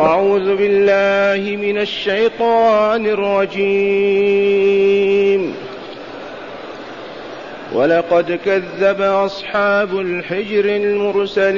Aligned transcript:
أعوذ 0.00 0.56
بالله 0.56 1.56
من 1.56 1.78
الشيطان 1.78 3.06
الرجيم. 3.06 4.46
ولقد 7.74 8.38
كذب 8.44 9.00
أصحاب 9.00 10.00
الحجر 10.00 10.64
المرسلين. 10.64 11.56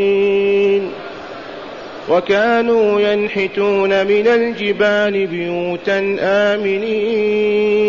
وكانوا 2.09 3.00
ينحتون 3.00 4.07
من 4.07 4.27
الجبال 4.27 5.27
بيوتا 5.27 6.16
آمنين. 6.20 7.89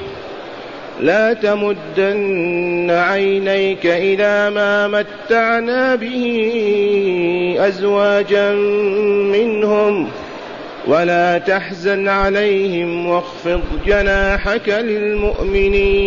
لا 1.01 1.33
تمدن 1.33 2.91
عينيك 2.91 3.85
إلى 3.85 4.49
ما 4.49 4.87
متعنا 4.87 5.95
به 5.95 7.55
أزواجا 7.59 8.53
منهم 9.33 10.07
ولا 10.87 11.37
تحزن 11.37 12.07
عليهم 12.07 13.07
واخفض 13.07 13.61
جناحك 13.85 14.69
للمؤمنين. 14.69 16.01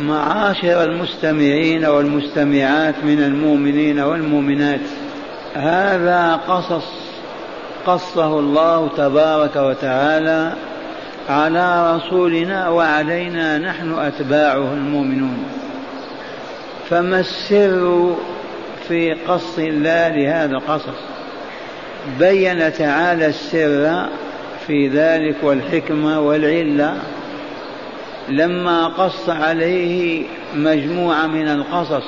معاشر 0.00 0.84
المستمعين 0.84 1.84
والمستمعات 1.84 2.94
من 3.04 3.22
المؤمنين 3.22 4.00
والمؤمنات 4.00 4.80
هذا 5.54 6.40
قصص 6.48 6.88
قصه 7.86 8.38
الله 8.38 8.88
تبارك 8.96 9.56
وتعالى 9.56 10.52
على 11.30 11.96
رسولنا 11.96 12.68
وعلينا 12.68 13.58
نحن 13.58 13.98
أتباعه 13.98 14.72
المؤمنون. 14.72 15.44
فما 16.90 17.20
السر 17.20 18.16
في 18.88 19.12
قص 19.12 19.58
الله 19.58 20.08
لهذا 20.08 20.52
القصص؟ 20.52 20.98
بين 22.18 22.72
تعالى 22.72 23.26
السر 23.26 24.08
في 24.66 24.88
ذلك 24.88 25.36
والحكمة 25.42 26.20
والعلة 26.20 26.96
لما 28.28 28.86
قص 28.86 29.28
عليه 29.28 30.24
مجموعة 30.54 31.26
من 31.26 31.48
القصص 31.48 32.04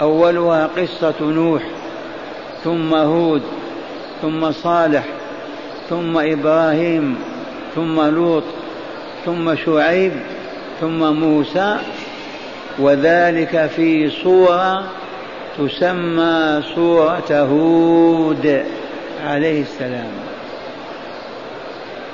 أولها 0.00 0.66
قصة 0.66 1.14
نوح 1.20 1.62
ثم 2.64 2.94
هود 2.94 3.42
ثم 4.22 4.52
صالح 4.52 5.04
ثم 5.90 6.18
إبراهيم 6.18 7.16
ثم 7.74 8.00
لوط 8.00 8.44
ثم 9.24 9.54
شعيب 9.56 10.12
ثم 10.80 11.12
موسى 11.12 11.76
وذلك 12.78 13.70
في 13.76 14.10
صورة 14.10 14.84
تسمى 15.58 16.62
صورة 16.74 17.30
هود 17.30 18.64
عليه 19.26 19.62
السلام. 19.62 20.10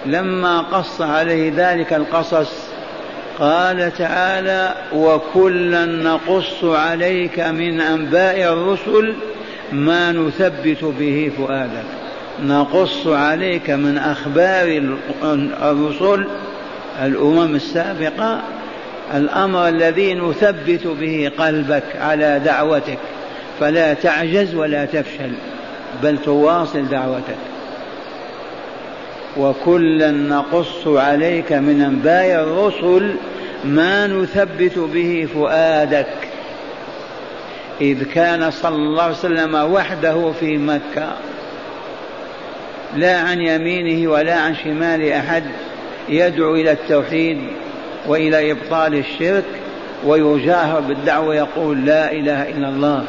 لما 0.07 0.61
قص 0.61 1.01
عليه 1.01 1.53
ذلك 1.57 1.93
القصص 1.93 2.53
قال 3.39 3.93
تعالى 3.99 4.75
وكلا 4.95 5.85
نقص 5.85 6.65
عليك 6.65 7.41
من 7.41 7.81
أنباء 7.81 8.53
الرسل 8.53 9.15
ما 9.73 10.13
نثبت 10.13 10.85
به 10.85 11.33
فؤادك. 11.39 11.98
نقص 12.43 13.07
عليك 13.07 13.71
من 13.71 13.99
أخبار 13.99 14.83
الرسل 15.63 16.27
الأمم 17.03 17.55
السابقة 17.55 18.41
الأمر 19.15 19.69
الذي 19.69 20.15
نثبت 20.15 20.87
به 20.87 21.31
قلبك 21.39 21.97
على 22.01 22.41
دعوتك. 22.45 22.99
فلا 23.61 23.95
تعجز 23.95 24.55
ولا 24.55 24.85
تفشل 24.85 25.31
بل 26.03 26.19
تواصل 26.19 26.89
دعوتك. 26.89 27.39
وكلا 29.37 30.11
نقص 30.11 30.87
عليك 30.87 31.53
من 31.53 31.81
أنباء 31.81 32.43
الرسل 32.43 33.15
ما 33.65 34.07
نثبت 34.07 34.79
به 34.79 35.29
فؤادك. 35.35 36.07
إذ 37.81 38.05
كان 38.05 38.51
صلى 38.51 38.77
الله 38.77 39.03
عليه 39.03 39.15
وسلم 39.15 39.55
وحده 39.55 40.33
في 40.41 40.59
مكة 40.59 41.13
لا 42.97 43.21
عن 43.21 43.41
يمينه 43.41 44.11
ولا 44.11 44.35
عن 44.35 44.55
شمال 44.55 45.13
أحد 45.13 45.45
يدعو 46.09 46.55
إلى 46.55 46.73
التوحيد 46.73 47.39
وإلى 48.07 48.53
إبطال 48.53 48.95
الشرك 48.95 49.45
ويجاهر 50.05 50.81
بالدعوة 50.81 51.35
يقول 51.35 51.85
لا 51.85 52.13
إله 52.13 52.49
إلا 52.49 52.69
الله. 52.69 53.05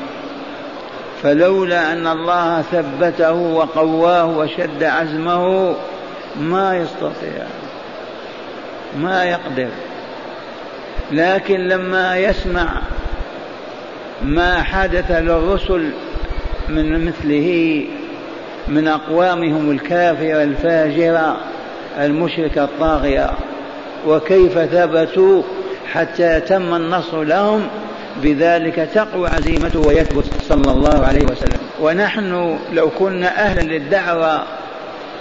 فلولا 1.24 1.94
أن 1.94 2.08
الله 2.08 2.62
ثبته 2.62 3.34
وقواه 3.34 4.38
وشد 4.38 4.84
عزمه 4.84 5.76
ما 6.42 6.78
يستطيع 6.78 7.46
ما 8.98 9.26
يقدر. 9.26 9.70
لكن 11.12 11.60
لما 11.68 12.18
يسمع 12.18 12.82
ما 14.24 14.64
حدث 14.64 15.12
للرسل 15.12 15.90
من 16.70 17.06
مثله 17.06 17.84
من 18.68 18.88
أقوامهم 18.88 19.72
الكافرة 19.72 20.44
الفاجرة 20.44 21.38
المشركة 22.00 22.64
الطاغية. 22.64 23.32
وكيف 24.08 24.60
ثبتوا 24.60 25.42
حتى 25.94 26.40
تم 26.40 26.74
النصر 26.76 27.24
لهم؟ 27.24 27.68
بذلك 28.24 28.90
تقوى 28.94 29.28
عزيمته 29.28 29.88
ويثبت 29.88 30.26
صلى 30.42 30.72
الله 30.72 31.06
عليه 31.06 31.24
وسلم. 31.24 31.60
ونحن 31.82 32.58
لو 32.74 32.90
كنا 32.90 33.28
أهلا 33.28 33.62
للدعوة 33.62 34.44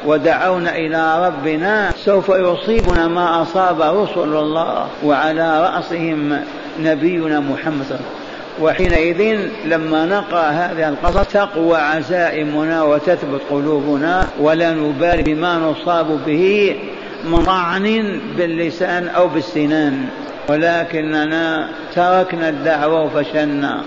ودعونا 0.06 0.76
إلى 0.76 1.26
ربنا 1.26 1.90
سوف 2.04 2.28
يصيبنا 2.28 3.08
ما 3.08 3.42
أصاب 3.42 3.80
رسل 3.82 4.36
الله 4.36 4.86
وعلى 5.04 5.62
رأسهم 5.62 6.40
نبينا 6.80 7.40
محمد 7.40 7.84
صلى 7.88 7.98
الله 7.98 8.06
عليه 8.06 8.10
وسلم. 8.10 8.17
وحينئذ 8.60 9.38
لما 9.64 10.06
نقرأ 10.06 10.42
هذه 10.42 10.88
القصص 10.88 11.32
تقوى 11.32 11.78
عزائمنا 11.78 12.82
وتثبت 12.82 13.40
قلوبنا 13.50 14.26
ولا 14.40 14.74
نبالي 14.74 15.22
بما 15.22 15.58
نصاب 15.58 16.20
به 16.26 16.76
من 17.24 17.42
طعن 17.42 18.20
باللسان 18.36 19.08
أو 19.08 19.28
بالسنان. 19.28 20.04
ولكننا 20.48 21.68
تركنا 21.94 22.48
الدعوة 22.48 23.04
وفشلنا 23.04 23.82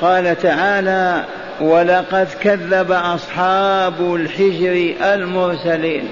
قال 0.00 0.38
تعالى 0.38 1.24
ولقد 1.60 2.28
كذب 2.40 2.92
أصحاب 2.92 4.14
الحجر 4.14 4.94
المرسلين. 5.14 6.04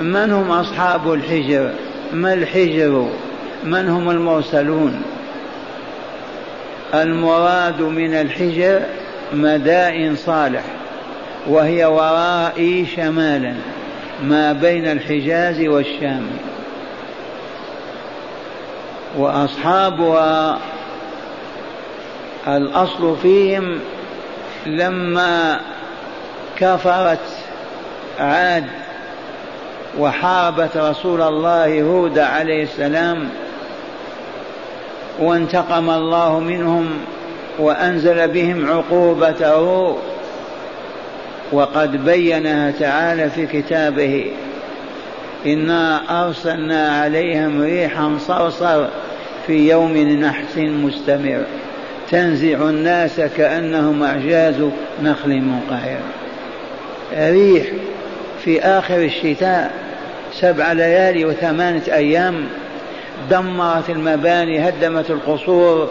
من 0.00 0.32
هم 0.32 0.50
أصحاب 0.50 1.12
الحجر؟ 1.12 1.70
ما 2.12 2.32
الحجر؟ 2.32 3.08
من 3.64 3.88
هم 3.88 4.10
المرسلون؟ 4.10 5.02
المراد 6.94 7.80
من 7.80 8.14
الحجر 8.14 8.80
مدائن 9.32 10.16
صالح 10.16 10.62
وهي 11.46 11.84
ورائي 11.84 12.86
شمالا 12.86 13.54
ما 14.22 14.52
بين 14.52 14.86
الحجاز 14.86 15.60
والشام. 15.60 16.26
وأصحابها 19.16 20.58
الأصل 22.48 23.16
فيهم 23.22 23.78
لما 24.66 25.60
كفرت 26.58 27.18
عاد 28.20 28.64
وحاربت 29.98 30.76
رسول 30.76 31.22
الله 31.22 31.82
هود 31.82 32.18
عليه 32.18 32.62
السلام 32.62 33.28
وانتقم 35.20 35.90
الله 35.90 36.40
منهم 36.40 36.90
وأنزل 37.58 38.28
بهم 38.28 38.66
عقوبته 38.70 39.96
وقد 41.52 42.04
بينها 42.04 42.70
تعالى 42.70 43.30
في 43.30 43.46
كتابه. 43.46 44.26
إنا 45.46 46.00
أرسلنا 46.24 47.00
عليهم 47.00 47.62
ريحا 47.62 48.18
صرصر 48.18 48.84
في 49.46 49.70
يوم 49.70 49.96
نحس 49.96 50.56
مستمر. 50.58 51.44
تنزع 52.10 52.68
الناس 52.68 53.20
كأنهم 53.20 54.02
أعجاز 54.02 54.54
نخل 55.02 55.40
منقعر 55.40 55.98
ريح 57.16 57.66
في 58.44 58.60
آخر 58.62 58.96
الشتاء 58.96 59.70
سبع 60.32 60.72
ليالي 60.72 61.24
وثمانه 61.24 61.82
أيام 61.92 62.44
دمرت 63.30 63.90
المباني 63.90 64.68
هدمت 64.68 65.10
القصور 65.10 65.90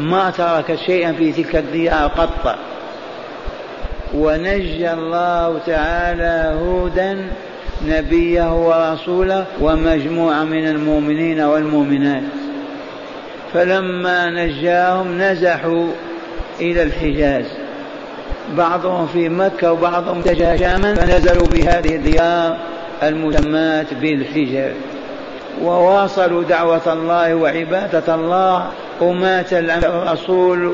ما 0.00 0.30
تركت 0.30 0.78
شيئا 0.86 1.12
في 1.12 1.32
تلك 1.32 1.56
الديار 1.56 2.08
قط. 2.08 2.58
ونجى 4.14 4.92
الله 4.92 5.58
تعالى 5.66 6.58
هودا 6.60 7.28
نبيه 7.86 8.66
ورسوله 8.66 9.46
ومجموعة 9.60 10.44
من 10.44 10.68
المؤمنين 10.68 11.40
والمؤمنات. 11.40 12.22
فلما 13.54 14.30
نجاهم 14.30 15.18
نزحوا 15.18 15.86
إلى 16.60 16.82
الحجاز. 16.82 17.44
بعضهم 18.56 19.06
في 19.06 19.28
مكة 19.28 19.72
وبعضهم 19.72 20.18
اتجه 20.18 20.56
شاما 20.56 20.94
فنزلوا 20.94 21.46
بهذه 21.46 21.96
الديار 21.96 22.56
المسماة 23.02 23.86
بالحجر 24.00 24.72
وواصلوا 25.62 26.42
دعوة 26.42 26.92
الله 26.92 27.34
وعبادة 27.34 28.14
الله. 28.14 28.66
ومات 29.00 29.52
الرسول 29.52 30.72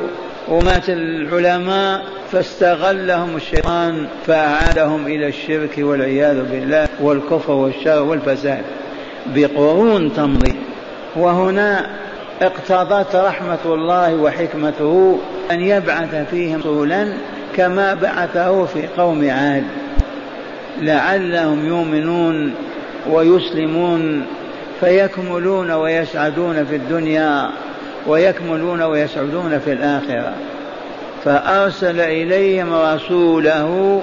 ومات 0.48 0.88
العلماء 0.88 2.02
فاستغلهم 2.32 3.36
الشيطان 3.36 4.06
فأعادهم 4.26 5.06
إلى 5.06 5.28
الشرك 5.28 5.74
والعياذ 5.78 6.42
بالله 6.50 6.88
والكفر 7.00 7.52
والشر 7.52 8.02
والفساد 8.02 8.62
بقرون 9.34 10.12
تمضي. 10.12 10.54
وهنا 11.16 11.86
اقتضت 12.42 13.16
رحمة 13.16 13.58
الله 13.64 14.14
وحكمته 14.14 15.18
أن 15.50 15.60
يبعث 15.60 16.14
فيهم 16.30 16.60
رسولا 16.60 17.12
كما 17.56 17.94
بعثه 17.94 18.64
في 18.64 18.82
قوم 18.96 19.30
عاد. 19.30 19.64
لعلهم 20.80 21.66
يؤمنون 21.66 22.54
ويسلمون 23.10 24.26
فيكملون 24.80 25.70
ويسعدون 25.70 26.64
في 26.64 26.76
الدنيا 26.76 27.50
ويكملون 28.06 28.82
ويسعدون 28.82 29.58
في 29.64 29.72
الآخرة. 29.72 30.32
فأرسل 31.24 32.00
إليهم 32.00 32.74
رسوله 32.74 34.02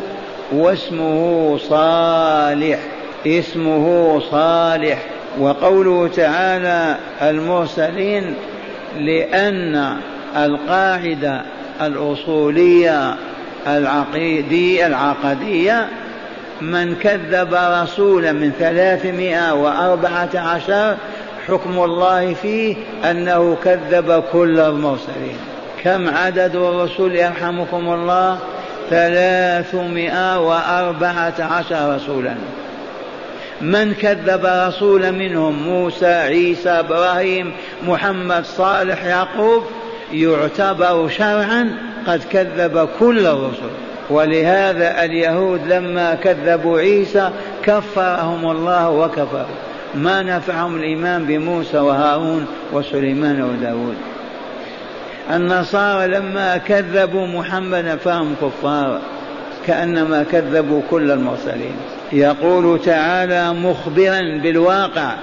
واسمه 0.52 1.58
صالح 1.58 2.80
اسمه 3.28 4.20
صالح. 4.32 5.04
وقوله 5.40 6.08
تعالى 6.08 6.96
المرسلين 7.22 8.36
لأن 9.00 9.98
القاعدة 10.38 11.42
الأصولية 11.82 13.16
العقيدية 13.68 14.88
العقدية 14.88 15.88
من 16.62 16.96
كذب 16.96 17.54
رسولا 17.54 18.32
من 18.32 18.52
ثلاثمائة 18.60 19.54
وأربعة 19.54 20.30
عشر 20.36 20.98
حكم 21.48 21.84
الله 21.84 22.34
فيه 22.34 22.76
أنه 23.12 23.58
كذب 23.64 24.24
كل 24.32 24.60
المرسلين. 24.60 25.38
كم 25.84 26.10
عدد 26.10 26.56
الرسل 26.56 27.16
يرحمكم 27.16 27.94
الله؟ 27.94 28.40
ثلاثمائة 28.90 30.40
وأربعة 30.40 31.34
عشر 31.40 31.96
رسولا. 31.96 32.36
من 33.62 33.94
كذب 33.94 34.42
رسولا 34.46 35.12
منهم؟ 35.12 35.64
موسى 35.64 36.14
عيسى 36.14 36.70
إبراهيم 36.70 37.52
محمد 37.88 38.46
صالح 38.46 39.06
يعقوب. 39.06 39.64
يعتبر 40.14 41.10
شرعا 41.10 41.78
قد 42.08 42.24
كذب 42.32 42.90
كل 43.00 43.28
الرسل. 43.28 43.87
ولهذا 44.10 45.04
اليهود 45.04 45.62
لما 45.68 46.16
كذبوا 46.16 46.80
عيسى 46.80 47.30
كفرهم 47.64 48.52
الله 48.52 48.90
وكفروا. 48.90 49.56
ما 49.96 50.24
نفعهم 50.24 50.76
الإيمان 50.76 51.26
بموسى 51.26 51.78
وهارون 51.78 52.46
وسليمان 52.74 53.42
وداود. 53.42 53.96
النصارى 55.32 56.08
لما 56.08 56.58
كذبوا 56.58 57.28
محمدا 57.28 57.96
فهم 57.96 58.36
كفار 58.42 59.00
كأنما 59.68 60.24
كذبوا 60.24 60.82
كل 60.90 61.12
المرسلين. 61.12 61.76
يقول 62.12 62.80
تعالى 62.82 63.54
مخبرا 63.54 64.40
بالواقع 64.44 65.14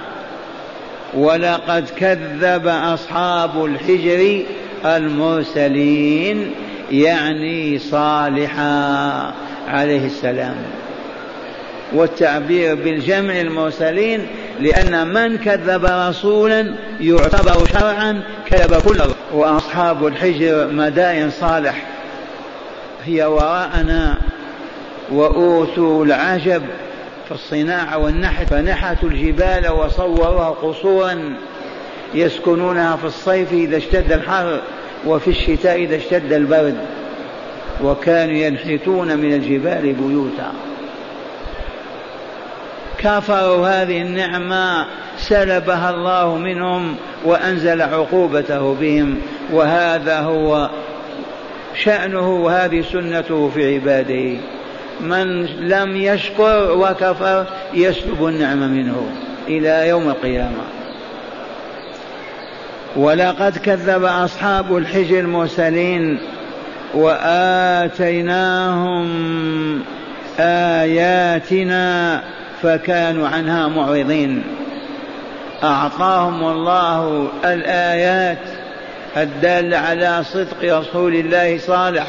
ولقد 1.13 1.89
كذب 1.97 2.67
أصحاب 2.67 3.65
الحجر 3.65 4.43
المرسلين 4.85 6.51
يعني 6.91 7.79
صالحا 7.79 9.33
عليه 9.67 10.05
السلام. 10.05 10.55
والتعبير 11.93 12.75
بالجمع 12.75 13.41
المرسلين 13.41 14.27
لأن 14.59 15.07
من 15.07 15.37
كذب 15.37 15.85
رسولا 15.85 16.75
يعتبر 16.99 17.65
شرعا 17.73 18.21
كذب 18.45 18.81
كل 18.81 19.01
وأصحاب 19.33 20.07
الحجر 20.07 20.67
مدائن 20.71 21.29
صالح. 21.29 21.85
هي 23.05 23.25
وراءنا 23.25 24.17
وأوتوا 25.11 26.05
العجب 26.05 26.61
في 27.25 27.31
الصناعة 27.31 27.97
والنحت 27.97 28.49
فنحتوا 28.49 29.09
الجبال 29.09 29.69
وصوروها 29.71 30.49
قصورا 30.49 31.35
يسكنونها 32.13 32.95
في 32.95 33.05
الصيف 33.05 33.53
إذا 33.53 33.77
اشتد 33.77 34.11
الحر. 34.11 34.61
وفي 35.05 35.27
الشتاء 35.27 35.75
إذا 35.75 35.95
اشتد 35.95 36.33
البرد 36.33 36.77
وكانوا 37.83 38.35
ينحتون 38.35 39.17
من 39.17 39.33
الجبال 39.33 39.93
بيوتا. 39.93 40.51
كفروا 42.97 43.67
هذه 43.67 44.01
النعمة 44.01 44.85
سلبها 45.17 45.89
الله 45.89 46.37
منهم 46.37 46.95
وأنزل 47.25 47.81
عقوبته 47.81 48.73
بهم 48.73 49.17
وهذا 49.51 50.19
هو 50.19 50.69
شأنه 51.83 52.35
وهذه 52.35 52.81
سنته 52.81 53.49
في 53.49 53.75
عباده. 53.75 54.39
من 55.01 55.45
لم 55.45 55.95
يشكر 55.95 56.71
وكفر 56.71 57.45
يسلب 57.73 58.25
النعمة 58.25 58.67
منه 58.67 59.11
إلى 59.47 59.87
يوم 59.87 60.09
القيامة. 60.09 60.84
ولقد 62.95 63.57
كذب 63.57 64.03
أصحاب 64.03 64.77
الحجر 64.77 65.19
المرسلين 65.19 66.19
وآتيناهم 66.93 68.45
آياتنا 70.39 72.23
فكانوا 72.61 73.27
عنها 73.27 73.67
معرضين. 73.67 74.43
أعطاهم 75.63 76.43
الله 76.43 77.27
الآيات 77.45 78.37
الدالة 79.17 79.77
على 79.77 80.23
صدق 80.23 80.77
رسول 80.79 81.15
الله 81.15 81.57
صالح 81.57 82.07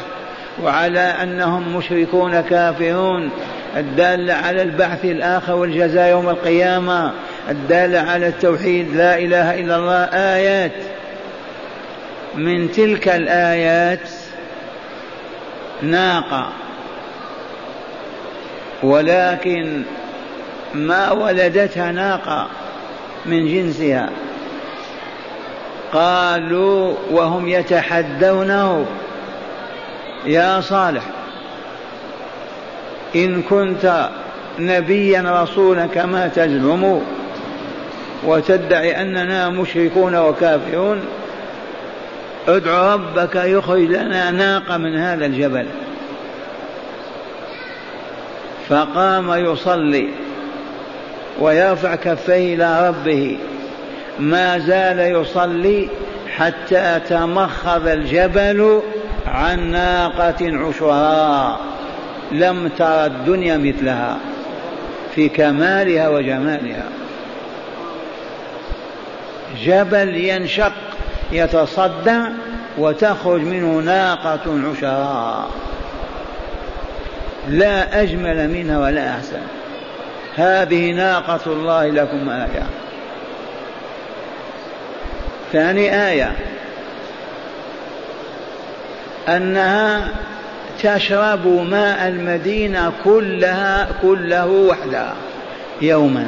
وعلى 0.63 0.99
أنهم 0.99 1.77
مشركون 1.77 2.41
كافرون. 2.41 3.29
الدالة 3.77 4.33
على 4.33 4.61
البعث 4.61 5.05
الآخر 5.05 5.55
والجزاء 5.55 6.09
يوم 6.09 6.29
القيامة 6.29 7.11
الدالة 7.49 7.99
على 7.99 8.27
التوحيد 8.27 8.95
لا 8.95 9.17
إله 9.17 9.59
إلا 9.59 9.75
الله 9.75 10.03
آيات. 10.13 10.71
من 12.35 12.71
تلك 12.71 13.07
الآيات 13.07 14.09
ناقة. 15.81 16.49
ولكن 18.83 19.81
ما 20.73 21.11
ولدتها 21.11 21.91
ناقة 21.91 22.47
من 23.25 23.47
جنسها. 23.47 24.09
قالوا 25.93 26.93
وهم 27.11 27.47
يتحدونه 27.47 28.85
يا 30.25 30.61
صالح 30.61 31.03
إن 33.15 33.41
كنت 33.41 34.09
نبيا 34.59 35.43
رسولا 35.43 35.85
كما 35.85 36.27
تزعم 36.27 37.01
وتدعي 38.23 39.01
أننا 39.01 39.49
مشركون 39.49 40.15
وكافرون 40.15 41.01
ادع 42.47 42.93
ربك 42.93 43.35
يخرج 43.35 43.81
لنا 43.81 44.31
ناقة 44.31 44.77
من 44.77 44.97
هذا 44.97 45.25
الجبل. 45.25 45.65
فقام 48.69 49.33
يصلي 49.33 50.09
ويرفع 51.39 51.95
كفيه 51.95 52.55
إلى 52.55 52.87
ربه. 52.89 53.37
ما 54.19 54.59
زال 54.59 54.99
يصلي 54.99 55.89
حتى 56.35 56.99
تمخض 57.09 57.87
الجبل 57.87 58.81
عن 59.27 59.71
ناقة 59.71 60.35
عشراء. 60.41 61.76
لم 62.31 62.69
ترى 62.77 63.05
الدنيا 63.05 63.57
مثلها 63.57 64.17
في 65.15 65.29
كمالها 65.29 66.09
وجمالها. 66.09 66.83
جبل 69.63 70.15
ينشق 70.15 70.73
يتصدع 71.31 72.27
وتخرج 72.77 73.41
منه 73.41 73.79
ناقة 73.79 74.39
عشراء. 74.69 75.49
لا 77.49 78.01
أجمل 78.01 78.49
منها 78.49 78.79
ولا 78.79 79.09
أحسن. 79.09 79.41
هذه 80.35 80.91
ناقة 80.91 81.39
الله 81.45 81.87
لكم 81.87 82.29
آية. 82.29 82.63
ثاني 85.53 86.07
آية. 86.09 86.31
أنها 89.29 90.07
تشرب 90.83 91.47
ماء 91.47 92.07
المدينة 92.07 92.91
كلها 93.03 93.87
كله 94.01 94.47
وحدها 94.47 95.15
يوما. 95.81 96.27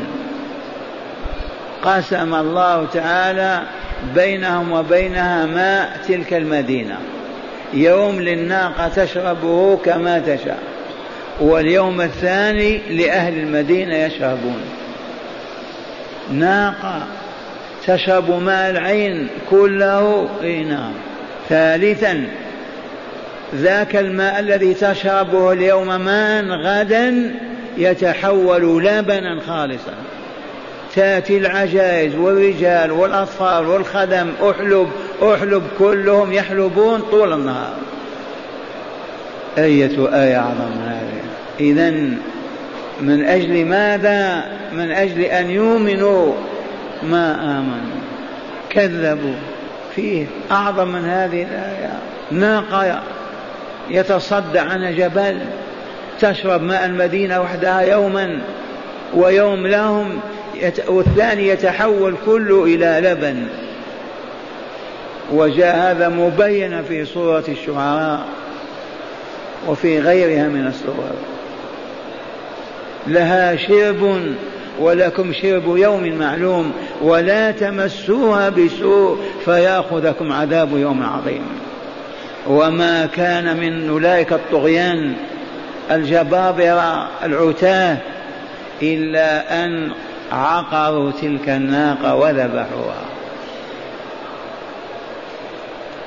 قسم 1.84 2.36
الله 2.36 2.88
تعالى 2.94 3.62
بينهم 4.16 4.72
وبينها 4.72 5.46
ماء 5.46 6.00
تلك 6.08 6.34
المدينة. 6.34 6.98
يوم 7.74 8.22
للناقة 8.22 8.88
تشربه 8.88 9.78
كما 9.78 10.20
تشاء 10.20 10.60
واليوم 11.40 12.02
الثاني 12.02 12.78
لأهل 12.78 13.40
المدينة 13.40 13.96
يشربون. 13.96 14.62
ناقة 16.32 17.02
تشرب 17.88 18.44
ماء 18.44 18.70
العين 18.70 19.28
كله 19.50 20.30
إي 20.44 20.64
نعم. 20.64 20.94
ثالثا 21.50 22.28
ذاك 23.56 23.96
الماء 23.96 24.40
الذي 24.40 24.74
تشربه 24.74 25.52
اليوم 25.52 26.02
ماء 26.02 26.46
غدا 26.46 27.36
يتحول 27.78 28.84
لبنا 28.86 29.42
خالصا. 29.48 29.94
تأتي 30.96 31.38
العجائز 31.38 32.16
والرجال 32.16 32.92
والأطفال 32.92 33.68
والخدم 33.68 34.32
أحلب 34.42 34.90
أحلب 35.24 35.64
كلهم 35.80 36.34
يحلبون 36.34 37.02
طول 37.02 37.34
النهار. 37.34 37.74
أية 39.58 40.24
آية 40.24 40.38
أعظم 40.38 40.72
هذه؟ 40.88 41.22
إذا 41.60 41.90
من 43.02 43.26
أجل 43.26 43.66
ماذا؟ 43.66 44.44
من 44.74 44.92
أجل 44.92 45.22
أن 45.22 45.50
يؤمنوا 45.50 46.34
ما 47.04 47.34
آمنوا. 47.34 48.00
كذبوا. 48.70 49.36
فيه 49.96 50.26
أعظم 50.52 50.88
من 50.88 51.06
هذه 51.06 51.44
الآية. 51.44 52.00
ناقة 52.32 53.00
يتصدع 53.90 54.62
عن 54.62 54.96
جبل 54.96 55.40
تشرب 56.20 56.62
ماء 56.62 56.86
المدينة 56.86 57.42
وحدها 57.42 57.82
يوما 57.82 58.42
ويوم 59.16 59.68
لهم 59.68 60.20
والثاني 60.88 61.48
يتحول 61.48 62.16
كله 62.26 62.64
إلى 62.64 63.10
لبن. 63.10 63.48
وجاء 65.34 65.76
هذا 65.76 66.10
مبينا 66.10 66.82
في 66.82 67.06
سورة 67.06 67.44
الشعراء 67.48 68.26
وفي 69.68 70.00
غيرها 70.00 70.48
من 70.48 70.68
السور. 70.68 71.12
لها 73.08 73.56
شرب 73.56 74.34
ولكم 74.80 75.34
شرب 75.34 75.78
يوم 75.78 76.18
معلوم 76.18 76.72
ولا 77.02 77.52
تمسوها 77.52 78.50
بسوء 78.50 79.18
فيأخذكم 79.46 80.32
عذاب 80.32 80.78
يوم 80.78 81.04
عظيم. 81.04 81.59
وما 82.48 83.06
كان 83.06 83.58
من 83.58 83.90
أولئك 83.90 84.34
الطغيان. 84.34 85.14
الجبابره 85.92 87.08
العتاه 87.24 87.98
إلا 88.82 89.66
أن 89.66 89.92
عقروا 90.32 91.12
تلك 91.22 91.50
الناقة 91.50 92.16
وذبحوها. 92.16 93.04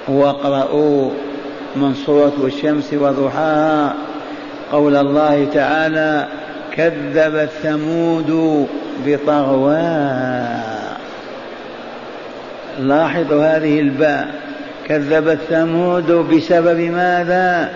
واقرأوا 0.08 1.10
من 1.76 1.94
سورة 2.06 2.32
الشمس 2.44 2.94
وضحاها. 2.94 3.94
قول 4.72 4.96
الله 4.96 5.48
تعالى 5.54 6.28
كذبت 6.72 7.50
ثمود 7.62 8.68
بطغواها. 9.06 10.62
لاحظوا 12.78 13.56
هذه 13.56 13.80
الباء. 13.80 14.51
كذبت 14.92 15.38
ثمود 15.48 16.12
بسبب 16.12 16.80
ماذا؟ 16.80 17.70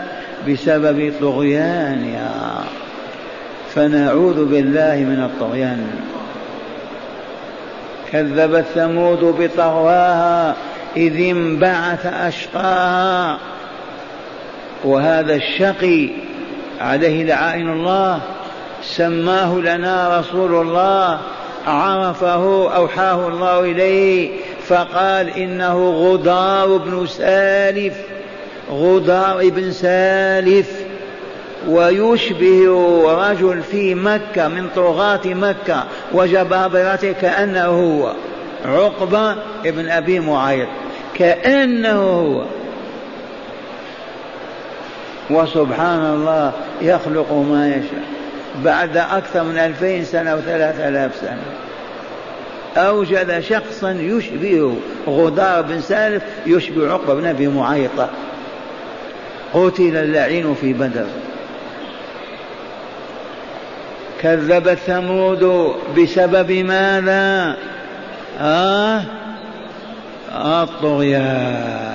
بسبب 0.48 1.12
طغيانها 1.20 2.64
فنعوذ 3.74 4.44
بالله 4.44 4.94
من 4.96 5.22
الطغيان. 5.22 5.86
كذبت 8.12 8.64
ثمود 8.74 9.24
بطغواها 9.38 10.54
إذ 10.96 11.20
انبعث 11.20 12.06
أشقاها. 12.06 13.38
وهذا 14.84 15.34
الشقي 15.34 16.08
عليه 16.80 17.24
لعائن 17.24 17.68
الله 17.68 18.20
سماه 18.82 19.54
لنا 19.58 20.18
رسول 20.18 20.54
الله 20.54 21.18
عرفه 21.66 22.76
أوحاه 22.76 23.28
الله 23.28 23.60
إليه 23.60 24.30
فقال 24.68 25.28
إنه 25.28 25.90
غدار 25.90 26.76
بن 26.76 27.06
سالف 27.06 27.94
غدار 28.70 29.40
ابن 29.40 29.72
سالف 29.72 30.70
ويشبه 31.68 32.68
رجل 33.28 33.62
في 33.62 33.94
مكة 33.94 34.48
من 34.48 34.68
طغاة 34.76 35.20
مكة 35.24 35.84
وجبابرته 36.12 37.12
كأنه 37.12 37.64
هو 37.64 38.12
عقبة 38.64 39.36
ابن 39.66 39.88
أبي 39.88 40.20
معيط 40.20 40.68
كأنه 41.14 42.00
هو. 42.00 42.42
وسبحان 45.30 46.06
الله 46.06 46.52
يخلق 46.82 47.32
ما 47.32 47.68
يشاء 47.68 48.04
بعد 48.64 48.96
أكثر 48.96 49.42
من 49.42 49.58
ألفين 49.58 50.04
سنة 50.04 50.34
وثلاثة 50.34 50.88
آلاف 50.88 51.16
سنة. 51.16 51.42
أوجد 52.76 53.40
شخصا 53.40 53.90
يشبه 53.90 54.76
غدار 55.06 55.62
بن 55.62 55.80
سالف 55.80 56.22
يشبه 56.46 56.92
عقبة 56.92 57.14
بن 57.14 57.26
أبي 57.26 57.48
معيطة. 57.48 58.08
قتل 59.54 59.96
اللعين 59.96 60.54
في 60.54 60.72
بدر. 60.72 61.06
كذبت 64.22 64.78
ثمود 64.78 65.72
بسبب 65.98 66.52
ماذا؟ 66.52 67.56
آه؟ 68.40 69.02
الطغيان. 70.34 71.86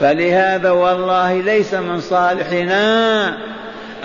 فلهذا 0.00 0.70
والله 0.70 1.40
ليس 1.40 1.74
من 1.74 2.00
صالحنا 2.00 3.36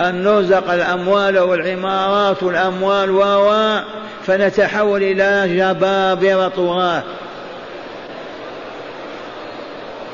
أن 0.00 0.22
نرزق 0.22 0.72
الأموال 0.72 1.38
والعمارات 1.38 2.42
والأموال 2.42 3.10
و 3.10 3.80
فنتحول 4.26 5.02
إلى 5.02 5.56
جبابرة 5.56 6.48
طغاة. 6.48 7.02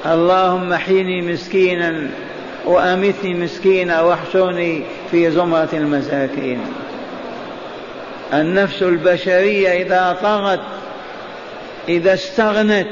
اللهم 0.06 0.74
حيني 0.74 1.22
مسكينا 1.22 2.08
وأمتني 2.64 3.34
مسكينا 3.34 4.00
واحشرني 4.00 4.82
في 5.10 5.30
زمرة 5.30 5.68
المساكين. 5.72 6.60
النفس 8.32 8.82
البشرية 8.82 9.82
إذا 9.82 10.16
طغت 10.22 10.60
إذا 11.88 12.14
استغنت 12.14 12.88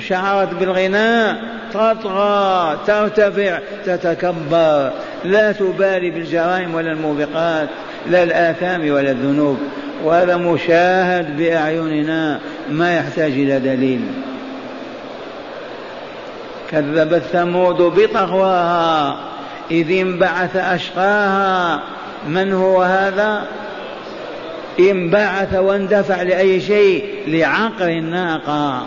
شعرت 0.00 0.54
بالغناء. 0.54 1.36
تطغى 1.72 2.78
ترتفع 2.86 3.58
تتكبر. 3.86 4.92
لا 5.24 5.52
تبالي 5.52 6.10
بالجرائم 6.10 6.74
ولا 6.74 6.92
الموبقات 6.92 7.68
لا 8.10 8.22
الآثام 8.22 8.90
ولا 8.90 9.10
الذنوب. 9.10 9.58
وهذا 10.04 10.36
مشاهد 10.36 11.36
بأعيننا 11.36 12.40
ما 12.70 12.96
يحتاج 12.96 13.32
إلى 13.32 13.58
دليل. 13.58 14.00
كذبت 16.70 17.22
ثمود 17.32 17.76
بطغواها 17.76 19.16
إذ 19.70 19.98
انبعث 19.98 20.56
أشقاها. 20.56 21.80
من 22.28 22.52
هو 22.52 22.82
هذا؟ 22.82 23.44
انبعث 24.80 25.54
واندفع 25.54 26.22
لأي 26.22 26.60
شيء؟ 26.60 27.04
لعقر 27.26 27.88
الناقة. 27.88 28.82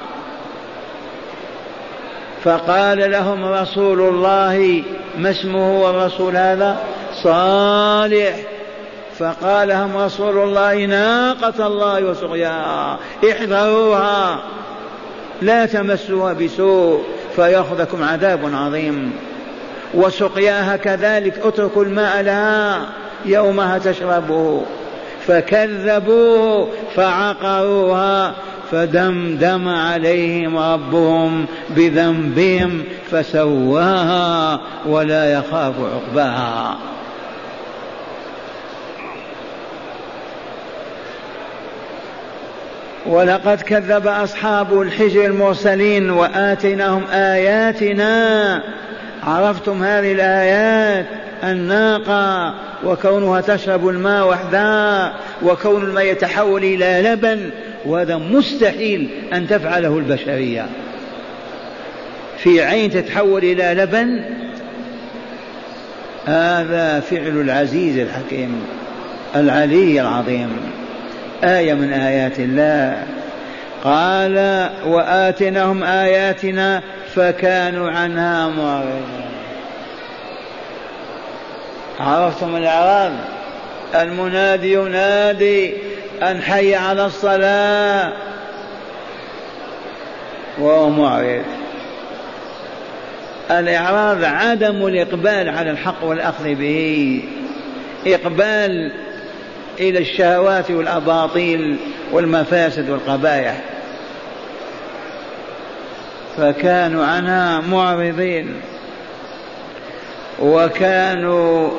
فقال 2.43 3.12
لهم 3.12 3.46
رسول 3.46 4.01
الله 4.01 4.84
ما 5.17 5.29
اسمه 5.29 5.89
الرسول 5.89 6.38
هذا؟ 6.38 6.77
صالح. 7.24 8.36
فقال 9.19 9.67
لهم 9.67 9.98
رسول 9.98 10.38
الله 10.38 10.86
ناقة 10.86 11.67
الله 11.67 12.03
وسقياها 12.03 13.00
احذروها 13.31 14.39
لا 15.41 15.65
تمسوها 15.65 16.34
بسوء 16.34 17.03
فيأخذكم 17.36 18.03
عذاب 18.03 18.39
عظيم. 18.53 19.13
وسقياها 19.93 20.77
كذلك 20.77 21.39
اتركوا 21.43 21.84
الماء 21.84 22.22
لها 22.22 22.86
يومها 23.25 23.77
تشربه. 23.77 24.62
فكذبوه 25.27 26.67
فعقروها 26.95 28.33
فدمدم 28.71 29.67
عليهم 29.67 30.57
ربهم 30.57 31.45
بذنبهم 31.69 32.83
فسواها 33.11 34.59
ولا 34.85 35.33
يخاف 35.33 35.73
عقباها. 35.79 36.77
ولقد 43.05 43.61
كذب 43.61 44.07
أصحاب 44.07 44.81
الحجر 44.81 45.25
المرسلين 45.25 46.09
وآتيناهم 46.09 47.03
آياتنا 47.11 48.63
عرفتم 49.23 49.83
هذه 49.83 50.11
الآيات 50.11 51.05
الناقة 51.43 52.53
وكونها 52.83 53.41
تشرب 53.41 53.88
الماء 53.88 54.27
وحدها 54.27 55.13
وكون 55.43 55.83
الماء 55.83 56.05
يتحول 56.05 56.63
إلى 56.63 57.01
لبن 57.05 57.49
وهذا 57.85 58.17
مستحيل 58.17 59.09
أن 59.33 59.47
تفعله 59.47 59.97
البشرية. 59.97 60.65
في 62.38 62.61
عين 62.61 62.91
تتحول 62.91 63.43
إلى 63.43 63.83
لبن 63.83 64.23
هذا 66.25 66.99
فعل 66.99 67.41
العزيز 67.41 67.97
الحكيم 67.97 68.61
العلي 69.35 70.01
العظيم. 70.01 70.49
آية 71.43 71.73
من 71.73 71.93
آيات 71.93 72.39
الله. 72.39 73.03
قال 73.83 74.69
وآتناهم 74.85 75.83
آياتنا 75.83 76.81
فكانوا 77.19 77.91
عنها 77.91 78.47
معرضين. 78.47 79.29
عرفتم 81.99 82.55
الإعراب؟ 82.55 83.13
المنادي 83.95 84.73
ينادي 84.73 85.73
أن 86.21 86.41
حي 86.41 86.75
على 86.75 87.05
الصلاة. 87.05 88.13
وهو 90.59 90.89
معرض. 90.89 91.43
الإعراض 93.51 94.23
عدم 94.23 94.88
الإقبال 94.88 95.49
على 95.49 95.71
الحق 95.71 96.03
والأخذ 96.03 96.55
به. 96.55 97.23
إقبال 98.07 98.91
إلى 99.79 99.99
الشهوات 99.99 100.71
والأباطيل 100.71 101.77
والمفاسد 102.11 102.89
والقبائح. 102.89 103.55
فكانوا 106.39 107.05
عنها 107.05 107.62
معرضين. 107.62 108.62
وكانوا 110.39 111.69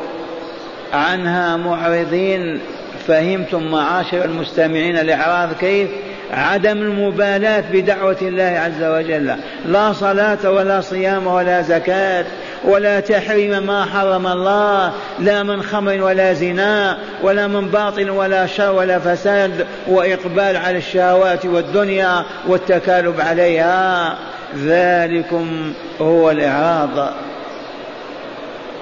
عنها 0.92 1.56
معرضين. 1.56 2.60
فهمتم 3.08 3.70
معاشر 3.70 4.24
المستمعين 4.24 4.98
الإعراض 4.98 5.52
كيف؟ 5.60 5.88
عدم 6.32 6.78
المبالاة 6.78 7.64
بدعوة 7.72 8.16
الله 8.22 8.42
عز 8.42 8.82
وجل. 8.82 9.36
لا 9.66 9.92
صلاة 9.92 10.50
ولا 10.50 10.80
صيام 10.80 11.26
ولا 11.26 11.62
زكاة 11.62 12.24
ولا 12.64 13.00
تحريم 13.00 13.66
ما 13.66 13.84
حرم 13.84 14.26
الله. 14.26 14.92
لا 15.18 15.42
من 15.42 15.62
خمر 15.62 16.02
ولا 16.02 16.32
زنا 16.32 16.98
ولا 17.22 17.46
من 17.46 17.68
باطل 17.68 18.10
ولا 18.10 18.46
شر 18.46 18.72
ولا 18.72 18.98
فساد. 18.98 19.66
وإقبال 19.86 20.56
على 20.56 20.78
الشهوات 20.78 21.46
والدنيا 21.46 22.24
والتكالب 22.46 23.20
عليها. 23.20 24.14
ذلكم 24.56 25.72
هو 26.00 26.30
الإعراض 26.30 27.14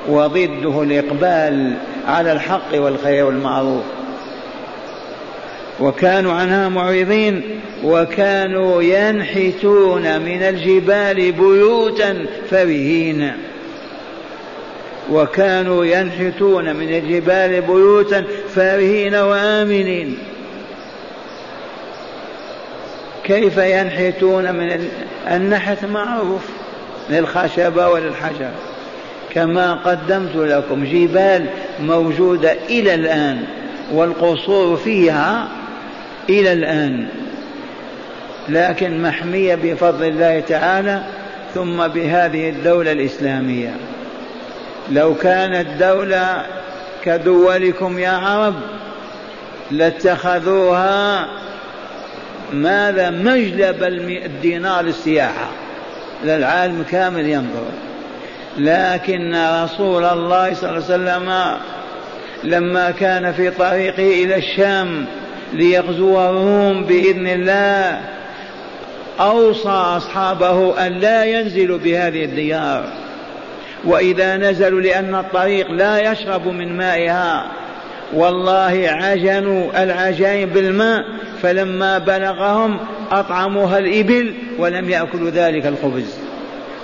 وضده 0.08 0.82
الإقبال 0.82 1.74
على 2.06 2.32
الحق 2.32 2.74
والخير 2.74 3.24
والمعروف. 3.24 3.82
وكانوا 5.80 6.32
عنها 6.32 6.68
معرضين 6.68 7.42
وكانوا 7.84 8.82
ينحتون 8.82 10.20
من 10.20 10.42
الجبال 10.42 11.32
بيوتا 11.32 12.26
فرهين. 12.50 13.32
وكانوا 15.10 15.84
ينحتون 15.84 16.76
من 16.76 16.88
الجبال 16.88 17.60
بيوتا 17.60 18.24
فارهين 18.54 19.14
وآمنين. 19.14 20.18
كيف 23.24 23.58
ينحتون 23.58 24.54
من 24.54 24.88
النحت 25.36 25.84
معروف 25.84 26.42
للخشبة 27.10 27.88
وللحجر 27.88 28.50
كما 29.34 29.74
قدمت 29.74 30.36
لكم 30.36 30.84
جبال 30.84 31.46
موجودة 31.80 32.52
إلى 32.52 32.94
الآن 32.94 33.44
والقصور 33.92 34.76
فيها 34.76 35.48
إلى 36.28 36.52
الآن. 36.52 37.08
لكن 38.48 39.02
محمية 39.02 39.54
بفضل 39.54 40.04
الله 40.04 40.40
تعالى 40.40 41.02
ثم 41.54 41.88
بهذه 41.88 42.48
الدولة 42.48 42.92
الإسلامية. 42.92 43.74
لو 44.90 45.14
كانت 45.14 45.66
دولة 45.80 46.42
كدولكم 47.04 47.98
يا 47.98 48.10
عرب 48.10 48.54
لاتخذوها 49.70 51.28
ماذا 52.52 53.10
مجلب 53.10 53.82
الدينار 54.24 54.84
للسياحة؟ 54.84 55.50
للعالم 56.24 56.84
كامل 56.90 57.28
ينظر. 57.28 57.66
لكن 58.58 59.34
رسول 59.64 60.04
الله 60.04 60.54
صلى 60.54 60.70
الله 60.70 60.82
عليه 60.84 60.94
وسلم 60.94 61.56
لما 62.44 62.90
كان 62.90 63.32
في 63.32 63.50
طريقه 63.50 64.24
إلى 64.24 64.36
الشام 64.36 65.06
ليغزو 65.52 66.20
الروم 66.20 66.84
بإذن 66.84 67.26
الله 67.26 68.00
أوصى 69.20 69.68
أصحابه 69.68 70.86
أن 70.86 70.92
لا 70.92 71.24
ينزلوا 71.24 71.78
بهذه 71.78 72.24
الديار. 72.24 72.84
وإذا 73.84 74.36
نزلوا 74.36 74.80
لأن 74.80 75.14
الطريق 75.14 75.70
لا 75.70 76.12
يشرب 76.12 76.46
من 76.46 76.76
مائها 76.76 77.46
والله 78.14 78.88
عجنوا 78.88 79.82
العجائن 79.82 80.48
بالماء 80.48 81.04
فلما 81.42 81.98
بلغهم 81.98 82.78
أطعموها 83.10 83.78
الإبل 83.78 84.34
ولم 84.58 84.90
يأكلوا 84.90 85.30
ذلك 85.30 85.66
الخبز. 85.66 86.14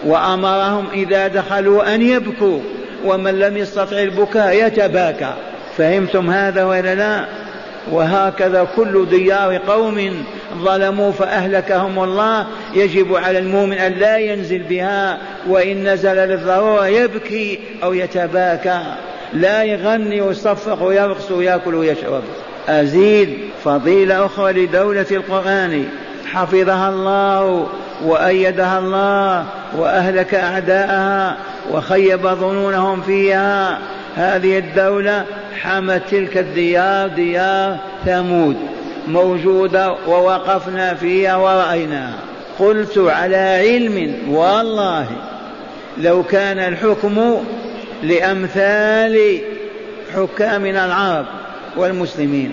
وأمرهم 0.07 0.87
إذا 0.93 1.29
دخلوا 1.29 1.95
أن 1.95 2.03
يبكوا 2.03 2.61
ومن 3.05 3.39
لم 3.39 3.57
يستطع 3.57 3.99
البكاء 3.99 4.67
يتباكى. 4.67 5.35
فهمتم 5.77 6.31
هذا 6.31 6.65
ولا 6.65 6.95
لا؟ 6.95 7.25
وهكذا 7.93 8.67
كل 8.77 9.07
ديار 9.11 9.57
قوم 9.57 10.25
ظلموا 10.59 11.13
فأهلكهم 11.13 12.05
الله. 12.05 12.47
يجب 12.75 13.15
على 13.15 13.39
المؤمن 13.39 13.79
أن 13.79 13.93
لا 13.93 14.19
ينزل 14.19 14.63
بها 14.63 15.19
وإن 15.49 15.89
نزل 15.89 16.17
للضرورة 16.17 16.87
يبكي 16.87 17.59
أو 17.83 17.95
يتباكى. 17.95 18.81
لا 19.35 19.63
يغني 19.63 20.21
ويصفق 20.21 20.83
ويرقص 20.83 21.31
ويأكل 21.31 21.75
ويشرب. 21.75 22.23
أزيد 22.69 23.39
فضيلة 23.65 24.27
أخرى 24.27 24.53
لدولة 24.53 25.07
القرآن. 25.11 25.85
حفظها 26.27 26.89
الله 26.89 27.67
وأيدها 28.05 28.79
الله 28.79 29.45
وأهلك 29.79 30.35
أعداءها 30.35 31.37
وخيب 31.73 32.29
ظنونهم 32.29 33.03
فيها. 33.03 33.79
هذه 34.17 34.59
الدولة 34.59 35.25
حمت 35.63 36.03
تلك 36.11 36.39
الديار 36.39 37.09
ديار 37.09 37.77
ثمود 38.07 38.57
موجودة 39.09 39.97
ووقفنا 40.09 40.95
فيها 40.95 41.37
ورأيناها. 41.37 42.19
قلت 42.59 42.99
على 42.99 43.37
علم 43.37 44.17
والله 44.29 45.07
لو 45.99 46.23
كان 46.23 46.59
الحكم 46.59 47.45
لأمثال 48.05 49.41
حكامنا 50.15 50.87
العرب 50.87 51.27
والمسلمين 51.77 52.53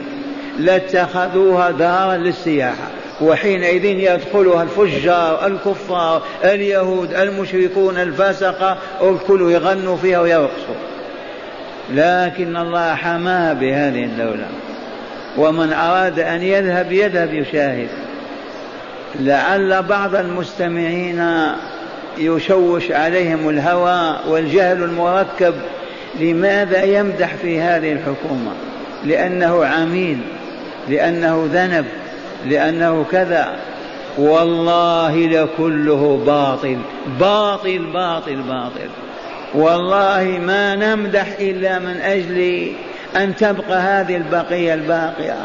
لاتخذوها 0.60 1.72
دارا 1.72 2.18
للسياحة 2.18 2.88
وحينئذ 3.22 3.86
يدخلها 3.86 4.64
الفجار 4.64 5.48
الكفار 5.48 6.22
اليهود 6.44 7.14
المشركون 7.14 7.98
الفاسقة 7.98 8.78
الكل 9.02 9.52
يغنوا 9.52 9.98
فيها 9.98 10.22
ويرقصوا 10.22 10.76
لكن 11.94 12.58
الله 12.58 12.96
حماها 12.96 13.54
بهذه 13.54 14.04
الدولة 14.04 14.48
ومن 15.38 15.74
أراد 15.74 16.20
أن 16.20 16.42
يذهب 16.42 16.92
يذهب 16.92 17.34
يشاهد. 17.34 17.90
لعل 19.20 19.84
بعض 19.84 20.16
المستمعين 20.16 21.20
يشوش 22.18 22.92
عليهم 22.92 23.50
الهوى 23.50 24.16
والجهل 24.28 24.84
المركب 24.84 25.54
لماذا 26.20 26.84
يمدح 26.84 27.36
في 27.36 27.62
هذه 27.62 27.92
الحكومة؟ 27.92 28.52
لأنه 29.06 29.66
عميل 29.66 30.18
لأنه 30.90 31.50
ذنب 31.54 31.86
لأنه 32.46 33.06
كذا. 33.12 33.56
والله 34.18 35.16
لكله 35.16 36.24
باطل 36.26 36.78
باطل 37.20 37.86
باطل 37.94 38.36
باطل. 38.36 38.90
والله 39.54 40.40
ما 40.46 40.76
نمدح 40.76 41.28
إلا 41.40 41.80
من 41.80 42.02
أجل 42.02 42.72
أن 43.16 43.36
تبقى 43.36 43.80
هذه 43.80 44.16
البقية 44.16 44.74
الباقية. 44.74 45.36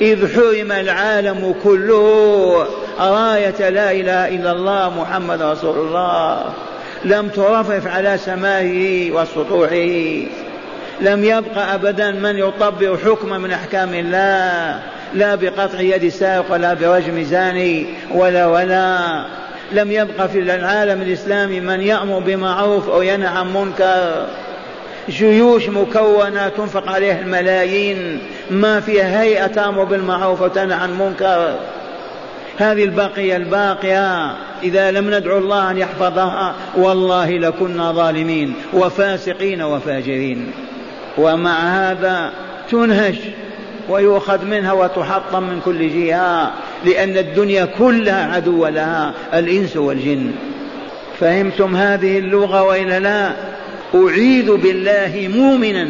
إذ 0.00 0.34
حرم 0.34 0.72
العالم 0.72 1.54
كله. 1.64 2.66
راية 3.00 3.68
لا 3.70 3.92
إله 3.92 4.28
إلا 4.28 4.52
الله 4.52 5.00
محمد 5.00 5.42
رسول 5.42 5.78
الله. 5.78 6.44
لم 7.04 7.28
ترفرف 7.28 7.86
على 7.86 8.18
سمائه 8.18 9.12
وسطوحه. 9.12 10.26
لم 11.00 11.24
يبق 11.24 11.58
أبدا 11.58 12.10
من 12.10 12.38
يطبق 12.38 12.98
حكما 13.04 13.38
من 13.38 13.50
أحكام 13.50 13.94
الله. 13.94 14.80
لا 15.14 15.34
بقطع 15.34 15.80
يد 15.80 16.08
سارق 16.08 16.44
ولا 16.52 16.74
برجم 16.74 17.22
زاني 17.22 17.86
ولا 18.14 18.46
ولا. 18.46 19.24
لم 19.72 19.92
يبق 19.92 20.26
في 20.26 20.38
العالم 20.38 21.02
الإسلامي 21.02 21.60
من 21.60 21.80
يأمر 21.80 22.18
بمعروف 22.18 22.88
أو 22.88 23.02
ينهى 23.02 23.28
عن 23.28 23.52
منكر. 23.52 24.26
جيوش 25.08 25.68
مكونة 25.68 26.48
تنفق 26.48 26.92
عليها 26.92 27.20
الملايين. 27.20 28.18
ما 28.50 28.80
فيها 28.80 29.22
هيئة 29.22 29.46
تأمر 29.46 29.84
بالمعروف 29.84 30.42
وتنهى 30.42 30.76
عن 30.76 30.98
منكر 30.98 31.58
هذه 32.58 32.84
البقية 32.84 33.36
الباقية 33.36 34.34
إذا 34.62 34.90
لم 34.90 35.14
ندعو 35.14 35.38
الله 35.38 35.70
أن 35.70 35.78
يحفظها 35.78 36.54
والله 36.76 37.38
لكنا 37.38 37.92
ظالمين 37.92 38.54
وفاسقين 38.72 39.62
وفاجرين. 39.62 40.52
ومع 41.18 41.58
هذا 41.58 42.32
تنهش 42.70 43.16
ويؤخذ 43.88 44.44
منها 44.44 44.72
وتحطم 44.72 45.42
من 45.42 45.60
كل 45.64 45.88
جهة 45.88 46.52
لأن 46.84 47.18
الدنيا 47.18 47.64
كلها 47.64 48.34
عدو 48.34 48.66
لها 48.66 49.12
الإنس 49.34 49.76
والجن. 49.76 50.32
فهمتم 51.20 51.76
هذه 51.76 52.18
اللغة 52.18 52.62
وإلا 52.62 53.00
لا؟ 53.00 53.32
أعيذ 53.94 54.56
بالله 54.56 55.28
مؤمنا 55.34 55.88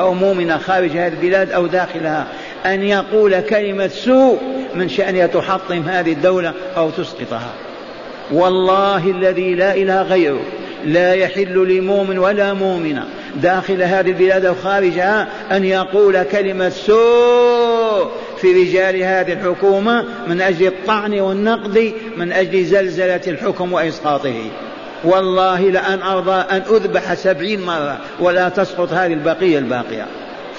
أو 0.00 0.14
مؤمنا 0.14 0.58
خارج 0.58 0.90
هذه 0.90 1.12
البلاد 1.12 1.50
أو 1.50 1.66
داخلها 1.66 2.26
أن 2.66 2.82
يقول 2.82 3.40
كلمة 3.40 3.88
سوء 3.88 4.38
من 4.74 4.88
شأنها 4.88 5.26
تحطم 5.26 5.82
هذه 5.82 6.12
الدولة 6.12 6.54
أو 6.76 6.90
تسقطها. 6.90 7.52
والله 8.32 9.10
الذي 9.10 9.54
لا 9.54 9.74
إله 9.74 10.02
غيره 10.02 10.40
لا 10.84 11.14
يحل 11.14 11.76
لمؤمن 11.76 12.18
ولا 12.18 12.52
مؤمنة 12.52 13.06
داخل 13.36 13.82
هذه 13.82 14.08
البلاد 14.08 14.44
أو 14.44 14.54
خارجها 14.54 15.28
أن 15.52 15.64
يقول 15.64 16.22
كلمة 16.22 16.68
سوء 16.68 18.10
في 18.40 18.52
رجال 18.52 19.02
هذه 19.02 19.32
الحكومة 19.32 20.04
من 20.26 20.40
أجل 20.40 20.66
الطعن 20.66 21.20
والنقد 21.20 21.92
من 22.16 22.32
أجل 22.32 22.64
زلزلة 22.64 23.20
الحكم 23.26 23.72
وإسقاطه. 23.72 24.34
والله 25.04 25.60
لأن 25.60 26.02
أرضى 26.02 26.44
أن 26.50 26.62
أذبح 26.70 27.14
سبعين 27.14 27.60
مرة 27.60 27.98
ولا 28.20 28.48
تسقط 28.48 28.92
هذه 28.92 29.12
البقية 29.12 29.58
الباقية. 29.58 30.06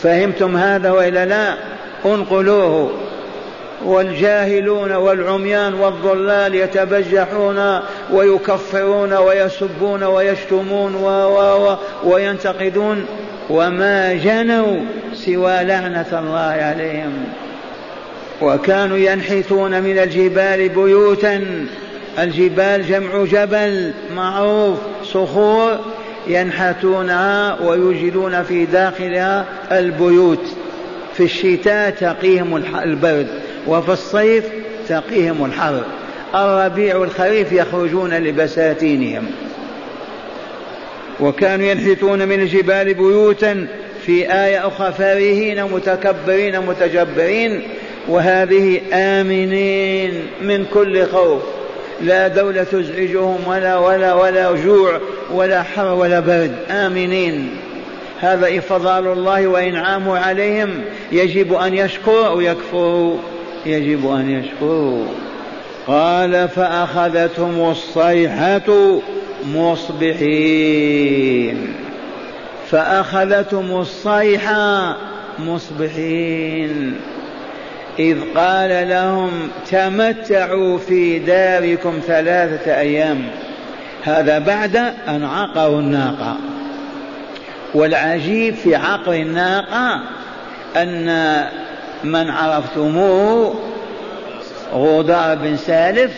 فهمتم 0.02 0.58
هذا 0.58 0.92
وإلا 0.92 1.26
لا؟ 1.26 1.54
انقلوه. 2.06 2.92
والجاهلون 3.86 4.92
والعميان 4.92 5.74
والضلال 5.74 6.56
يتبجحون 6.56 7.80
ويكفرون 8.12 9.14
ويسبون 9.14 10.04
ويشتمون 10.04 10.96
و 10.96 11.08
و 11.08 11.76
وينتقدون 12.04 13.06
وما 13.50 14.14
جنوا 14.14 14.78
سوى 15.14 15.64
لعنة 15.64 16.20
الله 16.20 16.64
عليهم. 16.64 17.14
وكانوا 18.42 18.98
ينحتون 18.98 19.82
من 19.82 19.98
الجبال 19.98 20.70
بيوتا 20.70 21.66
الجبال 22.20 22.88
جمع 22.88 23.26
جبل 23.26 23.94
معروف 24.16 24.78
صخور 25.04 25.80
ينحتونها 26.28 27.62
ويوجدون 27.62 28.44
في 28.44 28.66
داخلها 28.66 29.46
البيوت. 29.72 30.46
في 31.14 31.24
الشتاء 31.24 31.90
تقيهم 31.90 32.64
البرد 32.84 33.28
وفي 33.68 33.92
الصيف 33.92 34.44
تقيهم 34.90 35.46
الحر. 35.46 35.82
الربيع 36.36 36.96
والخريف 36.96 37.52
يخرجون 37.52 38.14
لبساتينهم. 38.14 39.26
وكانوا 41.20 41.66
ينحتون 41.66 42.28
من 42.28 42.42
الجبال 42.42 42.94
بيوتا 42.94 43.68
في 44.06 44.34
آية 44.34 44.68
أخرى 44.68 44.92
فرهين 44.92 45.64
متكبرين 45.64 46.60
متجبرين. 46.60 47.62
وهذه 48.08 48.82
آمنين 48.94 50.14
من 50.42 50.66
كل 50.74 51.06
خوف. 51.06 51.42
لا 52.02 52.28
دولة 52.28 52.64
تزعجهم 52.64 53.38
ولا 53.48 53.78
ولا 53.78 54.14
ولا 54.14 54.52
جوع 54.52 55.00
ولا 55.34 55.64
حر 55.64 55.94
ولا 55.94 56.20
برد. 56.20 56.56
آمنين. 56.70 57.50
هذا 58.20 58.58
إفضال 58.58 59.08
الله 59.08 59.48
وإنعامه 59.48 60.20
عليهم. 60.20 60.82
يجب 61.12 61.54
أن 61.54 61.74
يشكروا 61.74 62.28
أو 62.28 62.42
يكفروا؟ 62.42 63.18
يجب 63.66 64.12
أن 64.12 64.30
يشكروا. 64.30 65.06
قال 65.88 66.50
فأخذتهم 66.50 67.72
الصيحة 67.72 69.00
مصبحين. 69.54 71.74
فأخذتهم 72.70 73.82
الصيحة 73.82 74.98
مصبحين. 75.40 76.96
إذ 78.00 78.18
قال 78.36 78.90
لهم 78.90 79.32
تمتعوا 79.72 80.78
في 80.78 81.20
داركم 81.20 82.00
ثلاثة 82.08 82.80
أيام. 82.80 83.28
هذا 84.04 84.40
بعد 84.40 84.76
أن 85.08 85.24
عقروا 85.24 85.80
الناقة. 85.80 86.38
والعجيب 87.74 88.56
في 88.56 88.76
عقر 88.76 89.14
الناقة 89.14 90.00
أن 90.76 91.46
من 92.04 92.30
عرفتموه 92.30 93.56
غدار 94.74 95.36
بن 95.36 95.58
سالف 95.58 96.12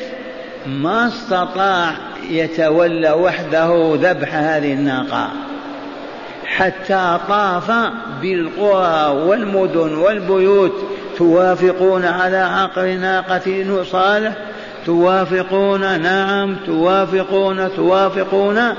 ما 0.67 1.07
استطاع 1.07 1.91
يتولى 2.29 3.11
وحده 3.11 3.97
ذبح 4.01 4.35
هذه 4.35 4.73
الناقة. 4.73 5.29
حتى 6.45 7.19
طاف 7.27 7.71
بالقرى 8.21 9.09
والمدن 9.27 9.93
والبيوت 9.93 10.85
توافقون 11.17 12.05
على 12.05 12.37
عقر 12.37 12.93
ناقة 12.93 13.83
صالح؟ 13.83 14.33
توافقون 14.85 16.01
نعم 16.01 16.55
توافقون 16.65 17.75
توافقون 17.75 18.73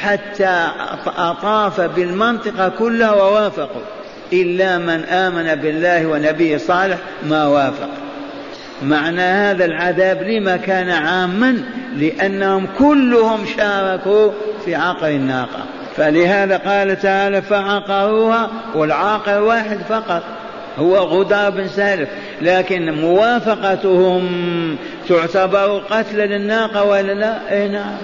حتى 0.00 0.68
أطاف 1.16 1.80
بالمنطقة 1.80 2.68
كلها 2.68 3.12
ووافقوا. 3.12 3.82
إلا 4.32 4.78
من 4.78 5.04
آمن 5.04 5.54
بالله 5.54 6.06
ونبيه 6.06 6.56
صالح 6.56 6.98
ما 7.28 7.46
وافق. 7.46 7.88
معنى 8.82 9.22
هذا 9.22 9.64
العذاب 9.64 10.22
لما 10.22 10.56
كان 10.56 10.90
عاما؟ 10.90 11.62
لأنهم 11.96 12.68
كلهم 12.78 13.46
شاركوا 13.56 14.30
في 14.64 14.74
عقر 14.74 15.08
الناقة. 15.08 15.64
فلهذا 15.96 16.56
قال 16.56 17.00
تعالى 17.00 17.42
فعقروها 17.42 18.50
والعاقر 18.74 19.42
واحد 19.42 19.78
فقط. 19.88 20.22
هو 20.78 20.96
غدار 20.96 21.50
بن 21.50 21.68
سالف 21.68 22.08
لكن 22.42 22.92
موافقتهم 22.92 24.26
تعتبر 25.08 25.82
قتل 25.90 26.18
للناقة 26.18 26.84
ولا 26.84 27.12
لا؟ 27.12 27.52
اي 27.52 27.68
نعم. 27.68 27.96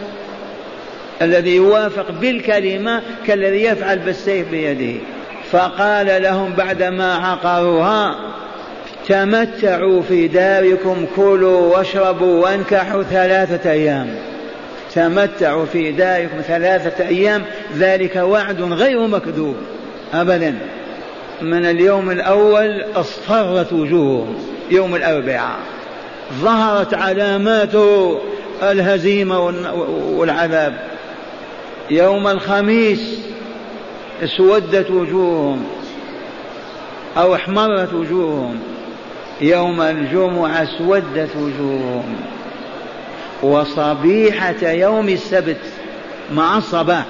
الذي 1.23 1.57
يوافق 1.57 2.11
بالكلمة 2.11 3.03
كالذي 3.27 3.63
يفعل 3.63 3.99
بالسيف 3.99 4.51
بيده. 4.51 5.01
فقال 5.51 6.23
لهم 6.23 6.53
بعدما 6.53 7.15
عقروها 7.15 8.15
تمتعوا 9.09 10.03
في 10.03 10.29
داركم 10.29 11.07
كلوا 11.17 11.77
واشربوا 11.77 12.43
وانكحوا 12.45 13.03
ثلاثة 13.03 13.71
أيام. 13.71 14.09
تمتعوا 14.95 15.67
في 15.67 15.93
داركم 15.93 16.41
ثلاثة 16.41 17.09
أيام 17.09 17.45
ذلك 17.77 18.17
وعد 18.17 18.63
غير 18.63 19.07
مكذوب 19.07 19.57
أبدا. 20.15 20.55
من 21.43 21.67
اليوم 21.67 22.11
الأول 22.11 22.85
اصفرت 22.95 23.73
وجوههم 23.73 24.35
يوم 24.71 24.95
الأربعاء. 24.95 25.59
ظهرت 26.41 26.95
علامات 26.95 27.75
الهزيمة 28.63 29.41
والعذاب. 30.17 30.79
يوم 31.91 32.29
الخميس 32.29 33.21
اسودت 34.25 34.91
وجوههم 34.91 35.65
أو 37.17 37.35
احمرت 37.35 37.93
وجوههم. 37.93 38.61
يوم 39.41 39.81
الجمعة 39.81 40.63
اسودت 40.63 41.31
وجوههم. 41.37 42.17
وصبيحة 43.43 44.63
يوم 44.63 45.09
السبت 45.09 45.61
مع 46.35 46.59
الصباح. 46.59 47.05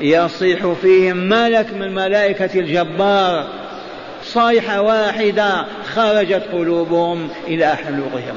يصيح 0.00 0.72
فيهم 0.82 1.16
ملك 1.16 1.66
من 1.74 1.94
ملائكة 1.94 2.60
الجبار. 2.60 3.46
صيحة 4.24 4.80
واحدة 4.80 5.66
خرجت 5.94 6.42
قلوبهم 6.52 7.28
إلى 7.46 7.76
حلوقهم. 7.76 8.36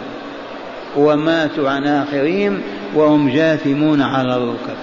وماتوا 0.98 1.70
عن 1.70 1.88
آخرهم 1.88 2.62
وهم 2.96 3.30
جاثمون 3.30 4.02
على 4.02 4.36
الركب. 4.36 4.78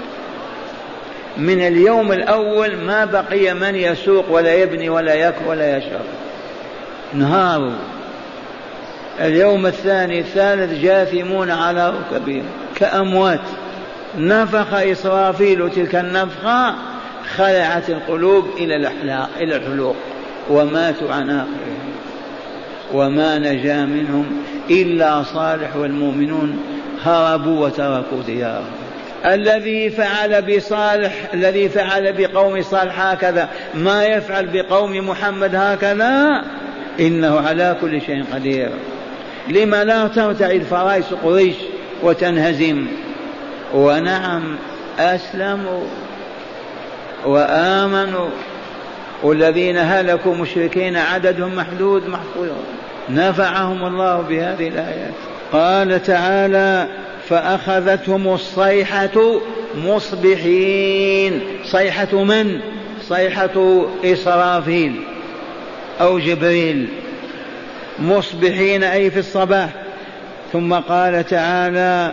من 1.37 1.61
اليوم 1.67 2.13
الأول 2.13 2.77
ما 2.77 3.05
بقي 3.05 3.55
من 3.55 3.75
يسوق 3.75 4.31
ولا 4.31 4.55
يبني 4.55 4.89
ولا 4.89 5.15
يأكل 5.15 5.47
ولا 5.47 5.77
يشرب. 5.77 6.05
انهاروا 7.15 7.73
اليوم 9.21 9.67
الثاني 9.67 10.21
الثالث 10.21 10.83
جاثمون 10.83 11.51
على 11.51 11.91
ركبهم. 11.91 12.45
كأموات. 12.75 13.41
نفخ 14.18 14.75
إسرافيل 14.75 15.70
تلك 15.70 15.94
النفخة 15.94 16.75
خلعت 17.37 17.90
القلوب 17.90 18.46
إلى 18.57 18.77
الأحلاق 18.77 19.31
إلى 19.40 19.57
الحلوق 19.57 19.96
وماتوا 20.51 21.12
عن 21.12 21.31
آخرهم. 21.31 21.92
وما 22.92 23.38
نجا 23.38 23.85
منهم 23.85 24.27
إلا 24.70 25.22
صالح 25.22 25.77
والمؤمنون 25.77 26.61
هربوا 27.05 27.66
وتركوا 27.66 28.22
ديارهم. 28.27 28.70
الذي 29.27 29.90
فعل 29.90 30.42
بصالح 30.42 31.12
الذي 31.35 31.68
فعل 31.68 32.12
بقوم 32.12 32.62
صالح 32.62 33.01
هكذا 33.01 33.48
ما 33.75 34.05
يفعل 34.05 34.46
بقوم 34.53 35.09
محمد 35.09 35.55
هكذا؟ 35.55 36.42
إنه 37.01 37.40
على 37.40 37.77
كل 37.81 38.01
شيء 38.01 38.25
قدير. 38.33 38.70
لما 39.48 39.85
لا 39.85 40.07
ترتعد 40.09 40.62
فرائس 40.62 41.14
قريش 41.25 41.57
وتنهزم 42.03 42.87
ونعم 43.75 44.57
أسلموا 44.99 45.85
وآمنوا. 47.27 48.31
والذين 49.23 49.77
هلكوا 49.79 50.35
مشركين 50.35 50.97
عددهم 50.97 51.57
محدود 51.57 52.09
محفوظ 52.09 52.49
نفعهم 53.11 53.87
الله 53.87 54.21
بهذه 54.21 54.69
الآيات. 54.69 55.13
قال 55.53 56.03
تعالى 56.03 56.89
فأخذتهم 57.29 58.35
الصيحة 58.35 59.41
مصبحين. 59.85 61.41
صيحة 61.65 62.25
من؟ 62.25 62.61
صيحة 63.09 63.85
إسرافيل 64.05 65.01
أو 66.01 66.19
جبريل. 66.19 66.89
مصبحين 67.99 68.85
أي 68.85 69.11
في 69.11 69.19
الصباح. 69.19 69.69
ثم 70.53 70.75
قال 70.75 71.27
تعالى 71.27 72.13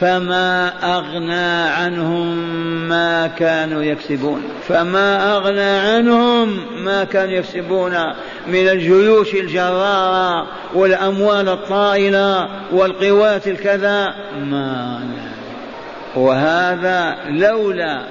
فما 0.00 0.72
أغنى 0.96 1.70
عنهم 1.70 2.36
ما 2.88 3.26
كانوا 3.26 3.82
يكسبون 3.82 4.42
فما 4.68 5.36
أغنى 5.36 5.60
عنهم 5.60 6.60
ما 6.84 7.04
كانوا 7.04 7.32
يكسبون 7.32 7.94
من 8.48 8.68
الجيوش 8.68 9.34
الجرارة 9.34 10.46
والأموال 10.74 11.48
الطائلة 11.48 12.48
والقوات 12.72 13.48
الكذا 13.48 14.14
ما 14.44 15.00
وهذا 16.16 17.16
لولا 17.28 18.02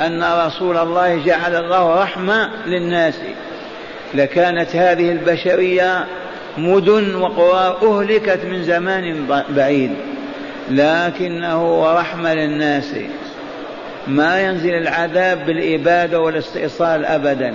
أن 0.00 0.24
رسول 0.46 0.76
الله 0.76 1.24
جعل 1.24 1.54
الله 1.54 2.02
رحمة 2.02 2.50
للناس. 2.66 3.14
لكانت 4.14 4.76
هذه 4.76 5.12
البشرية 5.12 6.04
مدن 6.58 7.14
وقرى 7.14 7.78
أهلكت 7.82 8.44
من 8.44 8.62
زمان 8.62 9.26
بعيد. 9.48 10.13
لكنه 10.70 11.92
رحمة 11.92 12.34
للناس. 12.34 12.94
ما 14.06 14.40
ينزل 14.40 14.74
العذاب 14.74 15.46
بالإبادة 15.46 16.20
والاستئصال 16.20 17.04
أبدا. 17.04 17.54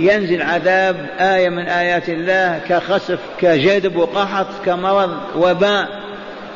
ينزل 0.00 0.42
عذاب 0.42 0.96
آية 1.20 1.48
من 1.48 1.68
آيات 1.68 2.08
الله 2.08 2.60
كخسف 2.68 3.18
كجدب 3.40 3.96
وقحط 3.96 4.46
كمرض 4.64 5.16
وباء. 5.36 5.88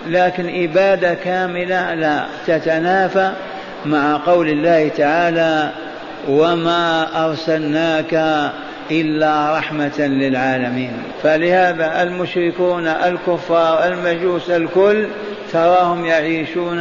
لكن 0.07 0.65
إبادة 0.65 1.15
كاملة 1.15 1.95
لا 1.95 2.25
تتنافى 2.47 3.33
مع 3.87 4.21
قول 4.27 4.49
الله 4.49 4.89
تعالى 4.89 5.71
وما 6.29 7.07
أرسلناك 7.27 8.15
إلا 8.91 9.59
رحمة 9.59 9.99
للعالمين 9.99 10.93
فلهذا 11.23 12.03
المشركون 12.03 12.87
الكفار 12.87 13.87
المجوس 13.87 14.51
الكل 14.51 15.09
تراهم 15.55 16.05
يعيشون 16.05 16.79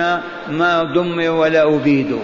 ما 0.49 0.83
دمروا 0.95 1.39
ولا 1.39 1.75
أبيدوا 1.75 2.21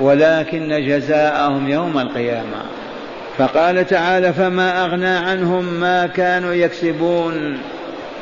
ولكن 0.00 0.86
جزاءهم 0.86 1.68
يوم 1.68 1.98
القيامة. 1.98 2.62
فقال 3.38 3.86
تعالى 3.86 4.32
فما 4.32 4.84
أغنى 4.84 5.06
عنهم 5.06 5.64
ما 5.64 6.06
كانوا 6.06 6.52
يكسبون. 6.52 7.58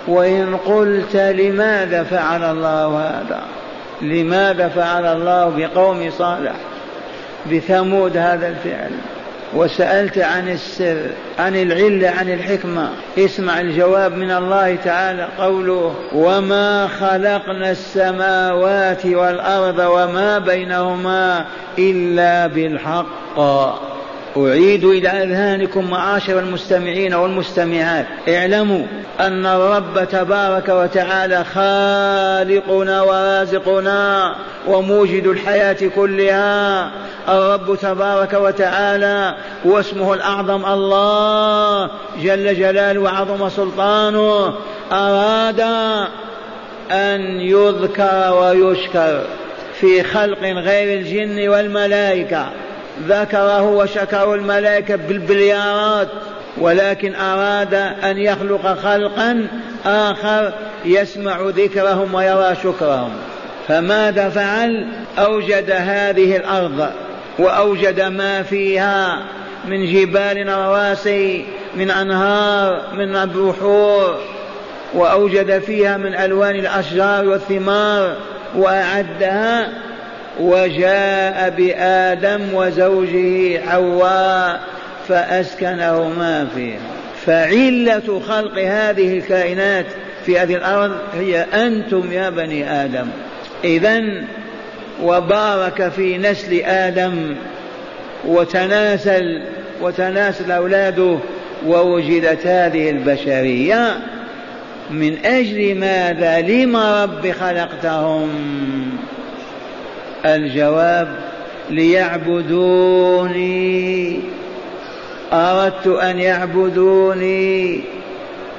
وإن 0.08 0.56
قلت 0.56 1.16
لماذا 1.16 2.02
فعل 2.02 2.44
الله 2.44 2.98
هذا؟ 2.98 3.42
لماذا 4.02 4.68
فعل 4.68 5.06
الله 5.06 5.48
بقوم 5.56 6.10
صالح؟ 6.10 6.54
بثمود 7.52 8.16
هذا 8.16 8.48
الفعل. 8.48 8.90
وسألت 9.54 10.18
عن 10.18 10.48
السر 10.48 11.10
عن 11.38 11.56
العلة 11.56 12.08
عن 12.08 12.32
الحكمة. 12.32 12.90
اسمع 13.18 13.60
الجواب 13.60 14.12
من 14.12 14.30
الله 14.30 14.76
تعالى 14.84 15.28
قوله 15.38 15.94
وما 16.14 16.86
خلقنا 16.86 17.70
السماوات 17.70 19.06
والأرض 19.06 19.78
وما 19.78 20.38
بينهما 20.38 21.46
إلا 21.78 22.46
بالحق. 22.46 23.38
أعيد 24.36 24.84
إلى 24.84 25.08
أذهانكم 25.08 25.90
معاشر 25.90 26.38
المستمعين 26.38 27.14
والمستمعات. 27.14 28.06
اعلموا 28.28 28.86
أن 29.20 29.46
الرب 29.46 30.08
تبارك 30.08 30.68
وتعالى 30.68 31.44
خالقنا 31.44 33.02
ورازقنا 33.02 34.34
وموجد 34.66 35.26
الحياة 35.26 35.76
كلها. 35.96 36.90
الرب 37.28 37.76
تبارك 37.76 38.32
وتعالى 38.32 39.34
واسمه 39.64 40.14
الأعظم. 40.14 40.66
الله 40.66 41.90
جل 42.22 42.54
جلاله 42.54 43.00
وعظم 43.00 43.48
سلطانه 43.48 44.54
أراد 44.92 45.60
أن 46.90 47.20
يذكر 47.40 48.34
ويشكر 48.40 49.22
في 49.80 50.02
خلق 50.02 50.42
غير 50.42 50.98
الجن 50.98 51.48
والملائكة. 51.48 52.46
ذكره 53.08 53.62
وشكره 53.62 54.34
الملائكة 54.34 54.96
بالبليارات 54.96 56.08
ولكن 56.58 57.14
أراد 57.14 57.74
أن 57.74 58.18
يخلق 58.18 58.74
خلقا 58.74 59.46
آخر 59.86 60.52
يسمع 60.84 61.40
ذكرهم 61.40 62.14
ويرى 62.14 62.54
شكرهم. 62.62 63.12
فماذا 63.68 64.28
فعل 64.28 64.86
أوجد 65.18 65.70
هذه 65.70 66.36
الأرض 66.36 66.90
وأوجد 67.38 68.00
ما 68.00 68.42
فيها 68.42 69.22
من 69.68 69.86
جبال 69.92 70.48
رواسي 70.48 71.44
من 71.76 71.90
أنهار 71.90 72.82
من 72.94 73.26
بحور 73.26 74.18
وأوجد 74.94 75.58
فيها 75.58 75.96
من 75.96 76.14
ألوان 76.14 76.54
الأشجار 76.54 77.28
والثمار 77.28 78.16
وأعدها 78.54 79.68
وجاء 80.40 81.50
بآدم 81.56 82.40
وزوجه 82.54 83.60
حواء 83.66 84.60
فأسكنهما 85.08 86.46
فيها. 86.54 86.78
فعلة 87.26 88.20
خلق 88.28 88.58
هذه 88.58 89.18
الكائنات 89.18 89.86
في 90.26 90.38
هذه 90.38 90.54
الأرض 90.54 90.96
هي 91.14 91.40
أنتم 91.40 92.12
يا 92.12 92.30
بني 92.30 92.70
آدم. 92.84 93.06
إذا 93.64 94.02
وبارك 95.02 95.88
في 95.88 96.18
نسل 96.18 96.60
آدم 96.60 97.36
وتناسل 98.26 99.42
وتناسل 99.82 100.50
أولاده 100.50 101.18
ووجدت 101.66 102.46
هذه 102.46 102.90
البشرية 102.90 103.96
من 104.90 105.24
أجل 105.24 105.74
ماذا؟ 105.78 106.40
لما 106.40 107.04
رب 107.04 107.32
خلقتهم. 107.32 108.30
الجواب 110.24 111.08
ليعبدوني. 111.70 113.00
أردت 115.32 115.86
أن 115.86 116.18
يعبدوني 116.18 117.80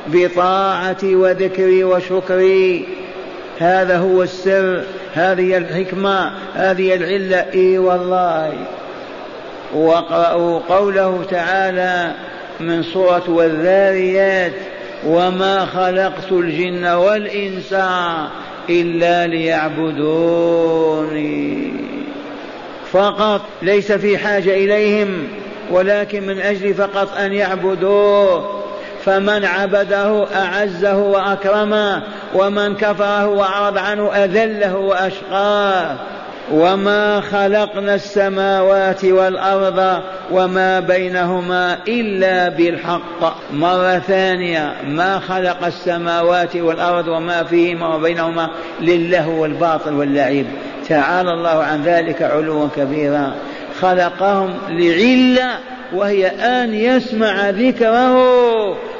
بطاعتي 0.07 1.15
وذكري 1.15 1.83
وشكري. 1.83 2.87
هذا 3.59 3.97
هو 3.97 4.23
السر 4.23 4.83
هذه 5.13 5.57
الحكمة 5.57 6.31
هذه 6.55 6.95
العلة. 6.95 7.45
إي 7.53 7.77
والله. 7.77 8.53
واقرأوا 9.73 10.59
قوله 10.69 11.25
تعالى 11.29 12.11
من 12.59 12.83
سورة 12.83 13.23
والذاريات 13.27 14.53
وما 15.05 15.65
خلقت 15.65 16.31
الجن 16.31 16.85
والإنس 16.85 17.73
إلا 18.69 19.27
ليعبدوني. 19.27 20.51
فقط 22.91 23.41
ليس 23.61 23.91
في 23.91 24.17
حاجة 24.17 24.49
إليهم 24.49 25.27
ولكن 25.71 26.27
من 26.27 26.39
أجل 26.39 26.73
فقط 26.73 27.17
أن 27.17 27.33
يعبدوه. 27.33 28.61
فمن 29.05 29.45
عبده 29.45 30.27
أعزه 30.35 30.97
وأكرمه 30.97 32.03
ومن 32.33 32.75
كفره 32.75 33.27
وأعرض 33.27 33.77
عنه 33.77 34.13
أذله 34.13 34.77
وأشقاه. 34.77 35.97
وما 36.53 37.21
خلقنا 37.21 37.95
السماوات 37.95 39.05
والارض 39.05 40.01
وما 40.31 40.79
بينهما 40.79 41.77
الا 41.87 42.49
بالحق. 42.49 43.53
مرة 43.53 43.99
ثانية 43.99 44.73
ما 44.87 45.19
خلق 45.19 45.65
السماوات 45.65 46.55
والارض 46.55 47.07
وما 47.07 47.43
فيهما 47.43 47.95
وبينهما 47.95 48.49
للهو 48.81 49.41
والباطل 49.41 49.93
واللعب 49.93 50.45
تعالى 50.89 51.31
الله 51.31 51.63
عن 51.63 51.83
ذلك 51.83 52.21
علوا 52.21 52.67
كبيرا. 52.75 53.33
خلقهم 53.81 54.53
لعلة 54.69 55.49
وهي 55.93 56.27
أن 56.27 56.73
يسمع 56.73 57.49
ذكره 57.49 58.17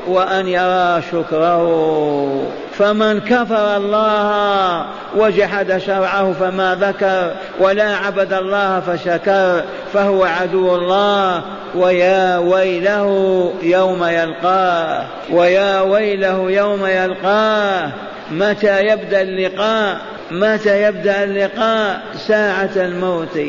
وأن 0.08 0.48
يرى 0.48 1.02
شكره. 1.12 2.44
فمن 2.78 3.20
كفر 3.20 3.78
الله 3.78 4.86
وجحد 5.16 5.78
شرعه 5.78 6.34
فما 6.34 6.78
ذكر 6.82 7.32
ولا 7.60 7.96
عبد 7.96 8.34
الله 8.34 8.80
فشكر 8.80 9.64
فهو 9.94 10.24
عدو 10.24 10.76
الله. 10.76 11.42
ويا 11.76 12.38
ويله 12.38 13.54
يوم 13.62 14.04
يلقاه. 14.04 15.06
ويا 15.32 15.82
ويله 15.82 16.52
يوم 16.52 16.86
يلقاه. 16.86 17.92
متى 18.32 18.82
يبدأ 18.82 19.22
اللقاء؟ 19.22 19.98
متى 20.32 20.84
يبدأ 20.84 21.24
اللقاء؟ 21.24 22.02
ساعة 22.28 22.70
الموت. 22.76 23.40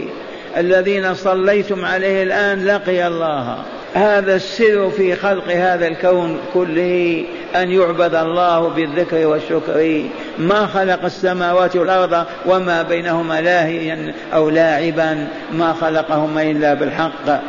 الذين 0.57 1.15
صليتم 1.15 1.85
عليه 1.85 2.23
الآن 2.23 2.65
لقي 2.65 3.07
الله. 3.07 3.59
هذا 3.95 4.35
السر 4.35 4.91
في 4.91 5.15
خلق 5.17 5.53
هذا 5.53 5.87
الكون 5.87 6.39
كله 6.55 7.25
أن 7.57 7.71
يعبد 7.71 8.15
الله 8.15 8.69
بالذكر 8.69 9.27
والشكر. 9.27 10.03
ما 10.39 10.67
خلق 10.67 11.05
السماوات 11.05 11.77
والأرض 11.77 12.25
وما 12.47 12.83
بينهما 12.83 13.41
لاهيا 13.41 14.15
أو 14.35 14.51
لاعبا. 14.51 15.29
ما 15.53 15.73
خلقهما 15.73 16.43
إلا 16.43 16.75
بالحق. 16.75 17.41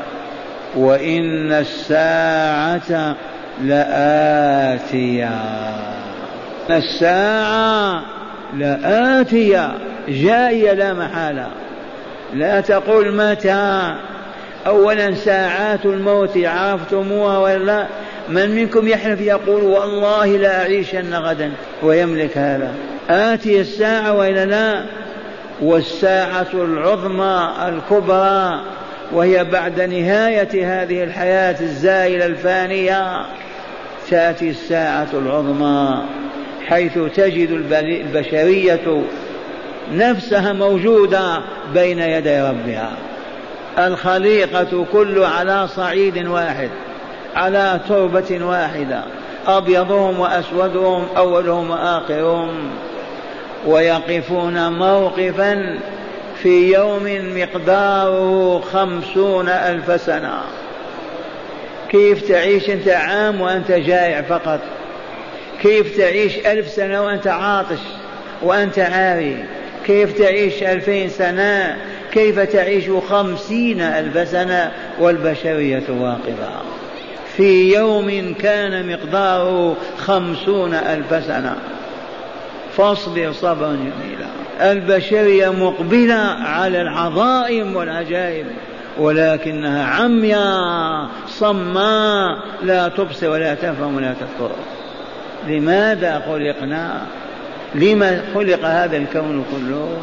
وإن 0.75 1.51
الساعة 1.51 3.15
لآتية. 3.63 5.31
الساعة 6.69 8.01
لآتية. 8.57 9.71
جاية 10.07 10.73
لا 10.73 10.93
محالة. 10.93 11.47
لا 12.35 12.61
تقول 12.61 13.15
متى. 13.15 13.95
أولا 14.67 15.13
ساعات 15.13 15.85
الموت 15.85 16.37
عرفتموها 16.37 17.37
ولا. 17.37 17.87
من 18.29 18.55
منكم 18.55 18.87
يحلف 18.87 19.21
يقول 19.21 19.63
والله 19.63 20.25
لا 20.25 20.61
أعيشن 20.61 21.13
غدا 21.13 21.51
ويملك 21.83 22.37
هذا. 22.37 22.71
آتي 23.09 23.61
الساعة 23.61 24.13
وإلا 24.13 24.45
لا. 24.45 24.83
والساعة 25.61 26.47
العظمى 26.53 27.49
الكبرى. 27.67 28.61
وهي 29.11 29.43
بعد 29.43 29.81
نهاية 29.81 30.83
هذه 30.83 31.03
الحياة 31.03 31.61
الزائلة 31.61 32.25
الفانية. 32.25 33.25
تأتي 34.09 34.49
الساعة 34.49 35.07
العظمى. 35.13 36.01
حيث 36.67 36.99
تجد 37.15 37.49
البشرية 37.49 39.03
نفسها 39.91 40.53
موجودة 40.53 41.41
بين 41.73 41.99
يدي 41.99 42.41
ربها. 42.41 42.91
الخليقة 43.79 44.85
كل 44.93 45.23
على 45.23 45.67
صعيد 45.67 46.27
واحد 46.27 46.69
على 47.35 47.79
تربة 47.89 48.45
واحدة 48.45 49.03
أبيضهم 49.47 50.19
وأسودهم 50.19 51.07
أولهم 51.17 51.69
وآخرهم. 51.69 52.69
ويقفون 53.67 54.71
موقفا 54.71 55.79
في 56.43 56.73
يوم 56.73 57.03
مقداره 57.37 58.59
خمسون 58.73 59.49
ألف 59.49 60.01
سنة. 60.01 60.41
كيف 61.89 62.27
تعيش 62.27 62.69
أنت 62.69 62.87
عام 62.87 63.41
وأنت 63.41 63.71
جائع 63.71 64.21
فقط؟ 64.21 64.59
كيف 65.61 65.97
تعيش 65.97 66.37
ألف 66.37 66.67
سنة 66.67 67.01
وأنت 67.01 67.27
عاطش 67.27 67.79
وأنت 68.41 68.79
عاري؟ 68.79 69.45
كيف 69.85 70.17
تعيش 70.17 70.63
ألفين 70.63 71.09
سنة؟ 71.09 71.77
كيف 72.11 72.39
تعيش 72.39 72.83
خمسين 73.09 73.81
ألف 73.81 74.29
سنة؟ 74.29 74.71
والبشرية 74.99 75.83
واقفة. 75.89 76.49
في 77.37 77.75
يوم 77.75 78.33
كان 78.33 78.89
مقداره 78.91 79.75
خمسون 79.97 80.73
ألف 80.73 81.25
سنة. 81.25 81.55
فاصبر 82.77 83.31
صبرا 83.31 83.71
جميلا 83.71 84.27
البشرية 84.71 85.49
مقبلة 85.49 86.21
على 86.45 86.81
العظائم 86.81 87.75
والعجائب 87.75 88.45
ولكنها 88.97 89.85
عمياء 89.85 91.09
صماء 91.27 92.37
لا 92.63 92.87
تبصر 92.87 93.29
ولا 93.29 93.55
تفهم 93.55 93.95
ولا 93.95 94.13
تذكر. 94.13 94.51
لماذا 95.47 96.23
خلقنا؟ 96.27 97.01
لما 97.75 98.21
خلق 98.33 98.65
هذا 98.65 98.97
الكون 98.97 99.45
كله؟ 99.51 99.97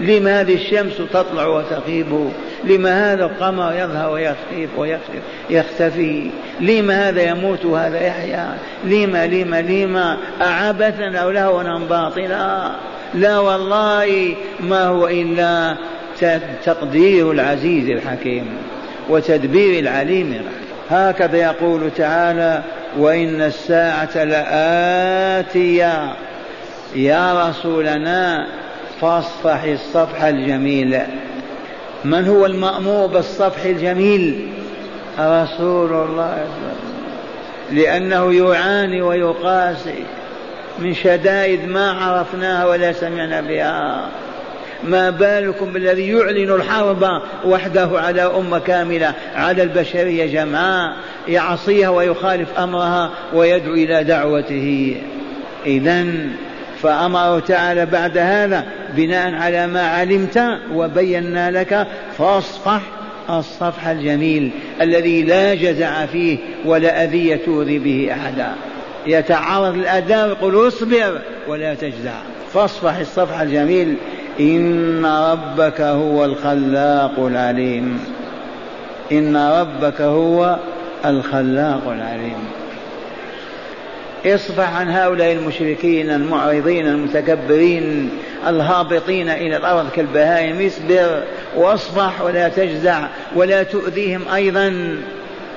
لما 0.00 0.40
هذه 0.40 0.54
الشمس 0.54 0.96
تطلع 1.12 1.46
وتغيب 1.46 2.30
لما 2.64 3.12
هذا 3.12 3.24
القمر 3.24 3.72
يظهر 3.72 4.12
ويخيف 4.12 4.70
ويختفي 4.78 5.18
يختفي؟ 5.50 6.30
لما 6.60 7.08
هذا 7.08 7.22
يموت 7.22 7.64
وهذا 7.64 8.06
يحيا؟ 8.06 8.58
لما 8.84 9.26
لما 9.26 9.62
لما 9.62 10.16
أعبثا 10.42 11.18
أو 11.18 11.30
لهوا 11.30 11.78
باطلا؟ 11.78 12.70
لا 13.14 13.38
والله 13.38 14.34
ما 14.60 14.84
هو 14.84 15.08
إلا 15.08 15.76
تقدير 16.64 17.32
العزيز 17.32 17.88
الحكيم 17.88 18.46
وتدبير 19.08 19.78
العليم 19.78 20.26
الحكيم 20.26 20.66
هكذا 20.90 21.36
يقول 21.36 21.90
تعالى 21.96 22.62
وإن 22.98 23.42
الساعة 23.42 24.24
لآتية. 24.24 26.12
يا 26.94 27.48
رسولنا 27.48 28.46
فاصفح 29.00 29.62
الصفح 29.62 30.22
الجميل. 30.22 30.98
من 32.04 32.28
هو 32.28 32.46
المأمور 32.46 33.06
بالصفح 33.06 33.64
الجميل؟ 33.64 34.48
رسول 35.18 35.92
الله. 35.92 36.46
لأنه 37.72 38.34
يعاني 38.34 39.02
ويقاسي. 39.02 40.04
من 40.78 40.94
شدائد 40.94 41.68
ما 41.68 41.90
عرفناها 41.90 42.66
ولا 42.66 42.92
سمعنا 42.92 43.40
بها. 43.40 44.08
ما 44.84 45.10
بالكم 45.10 45.72
بالذي 45.72 46.08
يعلن 46.08 46.54
الحرب 46.54 47.22
وحده 47.44 47.88
على 47.92 48.22
أمة 48.22 48.58
كاملة 48.58 49.14
على 49.34 49.62
البشرية 49.62 50.42
جمعاء 50.42 50.96
يعصيها 51.28 51.88
ويخالف 51.88 52.58
أمرها 52.58 53.10
ويدعو 53.34 53.74
إلى 53.74 54.04
دعوته. 54.04 54.96
إذا 55.66 56.06
فأمره 56.86 57.38
تعالى 57.38 57.86
بعد 57.86 58.18
هذا 58.18 58.64
بناء 58.96 59.34
على 59.34 59.66
ما 59.66 59.86
علمت 59.86 60.42
وبينا 60.72 61.50
لك 61.50 61.86
فاصفح 62.18 62.80
الصفح 63.30 63.86
الجميل 63.86 64.50
الذي 64.80 65.22
لا 65.22 65.54
جزع 65.54 66.06
فيه 66.06 66.38
ولا 66.64 67.04
أذية 67.04 67.36
تؤذي 67.36 67.78
به 67.78 68.12
أحدا. 68.12 68.52
يتعرض 69.06 69.74
للأذى 69.74 70.22
ويقول 70.22 70.68
اصبر 70.68 71.18
ولا 71.48 71.74
تجزع. 71.74 72.14
فاصفح 72.54 72.96
الصفح 72.96 73.40
الجميل 73.40 73.94
إن 74.40 75.06
ربك 75.06 75.80
هو 75.80 76.24
الخلاق 76.24 77.18
العليم. 77.18 77.98
إن 79.12 79.36
ربك 79.36 80.00
هو 80.00 80.56
الخلاق 81.04 81.88
العليم. 81.88 82.38
اصفح 84.26 84.76
عن 84.76 84.90
هؤلاء 84.90 85.32
المشركين 85.32 86.10
المعرضين 86.10 86.86
المتكبرين 86.86 88.10
الهابطين 88.46 89.28
إلى 89.28 89.56
الأرض 89.56 89.90
كالبهائم 89.90 90.66
اصبر 90.66 91.22
واصفح 91.56 92.22
ولا 92.22 92.48
تجزع 92.48 93.06
ولا 93.36 93.62
تؤذيهم 93.62 94.28
أيضا. 94.34 94.96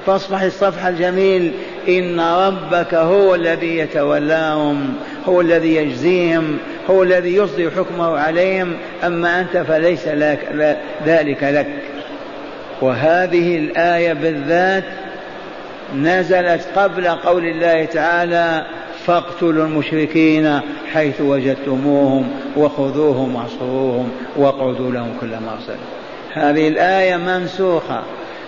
فاصفح 0.06 0.42
الصفح 0.42 0.86
الجميل 0.86 1.52
إن 1.90 2.20
ربك 2.20 2.94
هو 2.94 3.36
الذي 3.36 3.78
يتولاهم 3.78 4.94
هو 5.26 5.42
الذي 5.42 5.76
يجزيهم 5.76 6.58
هو 6.90 7.04
الذي 7.04 7.36
يصدر 7.36 7.72
حكمه 7.72 8.18
عليهم. 8.18 8.74
أما 9.06 9.42
أنت 9.42 9.58
فليس 9.58 10.08
لك 10.08 10.40
ذلك 11.06 11.44
لك. 11.44 11.68
وهذه 12.82 13.58
الآية 13.58 14.14
بالذات 14.14 14.84
نزلت 15.96 16.62
قبل 16.76 17.08
قول 17.08 17.46
الله 17.46 17.86
تعالى 17.86 18.66
فاقتلوا 19.06 19.66
المشركين 19.66 20.60
حيث 20.94 21.22
وجدتموهم 21.22 22.32
وخذوهم 22.58 23.36
واحصروهم 23.36 24.10
واقعدوا 24.36 24.92
لهم 24.92 25.18
كل 25.22 25.30
مرصد 25.30 25.78
هذه 26.34 26.68
الآية 26.68 27.18
منسوخة. 27.18 28.04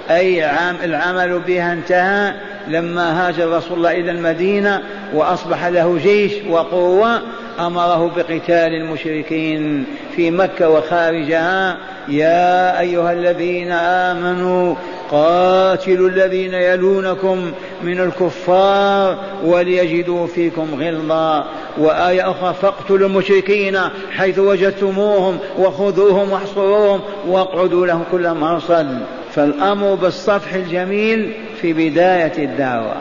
أي 0.10 0.50
العمل 0.84 1.40
بها 1.40 1.74
انتهى 1.74 2.34
لما 2.68 3.28
هاجر 3.28 3.58
رسول 3.58 3.78
الله 3.78 3.92
إلى 3.92 4.12
المدينة 4.12 4.82
وأصبح 5.14 5.66
له 5.66 5.98
جيش 6.04 6.34
وقوة 6.50 7.22
أمره 7.60 8.12
بقتال 8.16 8.74
المشركين 8.74 9.86
في 10.16 10.32
مكة 10.32 10.70
وخارجها 10.70 11.78
يا 12.08 12.80
أيها 12.80 13.14
الذين 13.14 13.72
آمنوا 13.72 14.76
قاتلوا 15.12 16.10
الذين 16.10 16.54
يلونكم 16.54 17.52
من 17.84 18.00
الكفار 18.00 19.18
وليجدوا 19.44 20.28
فيكم 20.28 20.68
غلظة 20.80 21.46
وآية 21.78 22.32
أخرى 22.32 22.54
فاقتلوا 22.62 23.08
المشركين 23.08 23.80
حيث 24.12 24.40
وجدتموهم 24.40 25.38
وخذوهم 25.60 26.32
واحصروهم 26.32 27.02
واقعدوا 27.28 27.88
لهم 27.88 28.04
كل 28.12 28.34
مرصد. 28.34 29.00
فالأمر 29.36 29.96
بالصفح 29.96 30.54
الجميل 30.54 31.34
في 31.62 31.74
بداية 31.74 32.46
الدعوة. 32.46 32.96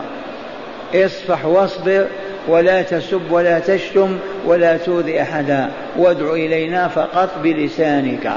اصفح 0.94 1.46
واصبر 1.46 2.06
ولا 2.48 2.82
تسب 2.82 3.20
ولا 3.30 3.58
تشتم 3.58 4.16
ولا 4.46 4.76
تؤذي 4.76 5.22
أحدا. 5.22 5.70
وادع 5.96 6.32
إلينا 6.32 6.88
فقط 6.88 7.30
بلسانك. 7.42 8.32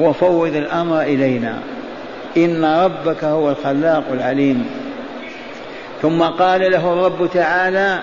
وفوض 0.00 0.56
الأمر 0.56 1.02
إلينا. 1.02 1.58
إن 2.36 2.64
ربك 2.64 3.24
هو 3.24 3.50
الخلاق 3.50 4.04
العليم. 4.12 4.66
ثم 6.02 6.22
قال 6.22 6.70
له 6.70 6.92
الرب 6.92 7.30
تعالى 7.34 7.98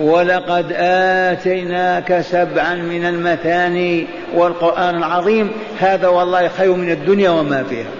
ولقد 0.00 0.72
آتيناك 0.76 2.20
سبعا 2.20 2.74
من 2.74 3.06
المثاني 3.06 4.06
والقرآن 4.34 4.96
العظيم 4.96 5.50
هذا 5.78 6.08
والله 6.08 6.48
خير 6.48 6.74
من 6.74 6.90
الدنيا 6.90 7.30
وما 7.30 7.62
فيها. 7.62 7.90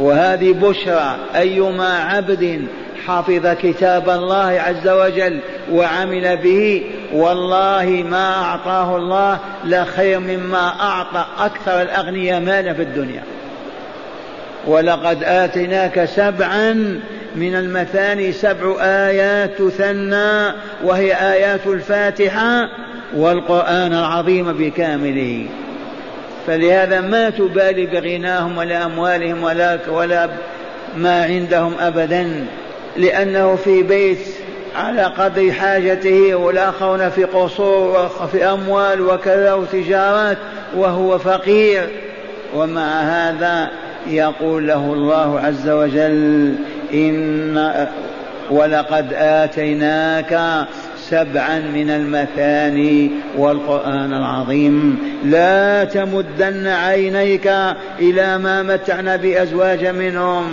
وهذه 0.00 0.52
بشرى 0.52 1.16
أيما 1.36 1.98
عبد 1.98 2.66
حفظ 3.06 3.46
كتاب 3.46 4.10
الله 4.10 4.60
عز 4.66 4.88
وجل 4.88 5.40
وعمل 5.72 6.36
به 6.36 6.82
والله 7.12 8.04
ما 8.10 8.34
أعطاه 8.34 8.96
الله 8.96 9.38
لخير 9.64 10.18
مما 10.18 10.72
أعطى 10.80 11.26
أكثر 11.38 11.82
الأغنياء 11.82 12.40
مالا 12.40 12.74
في 12.74 12.82
الدنيا. 12.82 13.22
ولقد 14.66 15.24
آتيناك 15.24 16.04
سبعا 16.04 17.00
من 17.36 17.54
المثاني 17.54 18.32
سبع 18.32 18.76
آيات 18.80 19.58
تثنى 19.58 20.52
وهي 20.84 21.14
آيات 21.14 21.66
الفاتحة 21.66 22.68
والقرآن 23.16 23.92
العظيم 23.92 24.52
بكامله. 24.52 25.46
فلهذا 26.46 27.00
ما 27.00 27.30
تبالي 27.30 27.86
بغناهم 27.86 28.58
ولا 28.58 28.84
أموالهم 28.84 29.42
ولا 29.42 29.78
ولا 29.88 30.28
ما 30.96 31.24
عندهم 31.24 31.74
أبدا 31.80 32.46
لأنه 32.96 33.56
في 33.56 33.82
بيت 33.82 34.18
على 34.76 35.02
قدر 35.02 35.52
حاجته 35.52 36.34
والآخرون 36.34 37.10
في 37.10 37.24
قصور 37.24 38.10
وفي 38.20 38.44
أموال 38.44 39.00
وكذا 39.00 39.52
وتجارات 39.52 40.38
وهو 40.76 41.18
فقير. 41.18 41.88
ومع 42.54 43.00
هذا 43.00 43.70
يقول 44.06 44.66
له 44.66 44.92
الله 44.92 45.40
عز 45.40 45.68
وجل 45.68 46.54
إن 46.94 47.86
ولقد 48.50 49.12
آتيناك 49.12 50.66
سبعا 50.98 51.58
من 51.58 51.90
المثاني 51.90 53.10
والقرآن 53.36 54.12
العظيم. 54.12 54.98
لا 55.24 55.84
تمدن 55.84 56.66
عينيك 56.66 57.46
إلى 58.00 58.38
ما 58.38 58.62
متعنا 58.62 59.16
بأزواج 59.16 59.86
منهم 59.86 60.44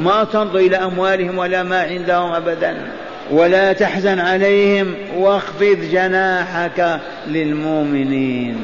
ما 0.00 0.24
تنظر 0.24 0.58
إلى 0.58 0.76
أموالهم 0.76 1.38
ولا 1.38 1.62
ما 1.62 1.80
عندهم 1.82 2.32
أبدا. 2.32 2.76
ولا 3.30 3.72
تحزن 3.72 4.18
عليهم 4.18 4.94
واخفض 5.16 5.78
جناحك 5.92 7.00
للمؤمنين. 7.28 8.56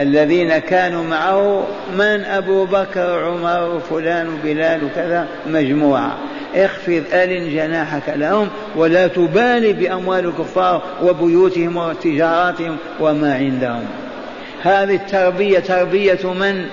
الذين 0.00 0.58
كانوا 0.58 1.04
معه 1.04 1.66
من 1.92 2.24
أبو 2.24 2.64
بكر 2.64 3.24
عمر 3.24 3.76
وفلان 3.76 4.28
وبلال 4.28 4.84
وكذا 4.84 5.26
مجموعة. 5.46 6.18
اخفض 6.54 7.02
ألن 7.12 7.54
جناحك 7.54 8.02
لهم 8.08 8.48
ولا 8.76 9.06
تبالي 9.06 9.72
بأموال 9.72 10.24
الكفار 10.26 10.82
وبيوتهم 11.02 11.76
وتجاراتهم 11.76 12.76
وما 13.00 13.34
عندهم. 13.34 13.84
هذه 14.62 14.94
التربية 14.94 15.58
تربية 15.58 16.32
من؟ 16.40 16.64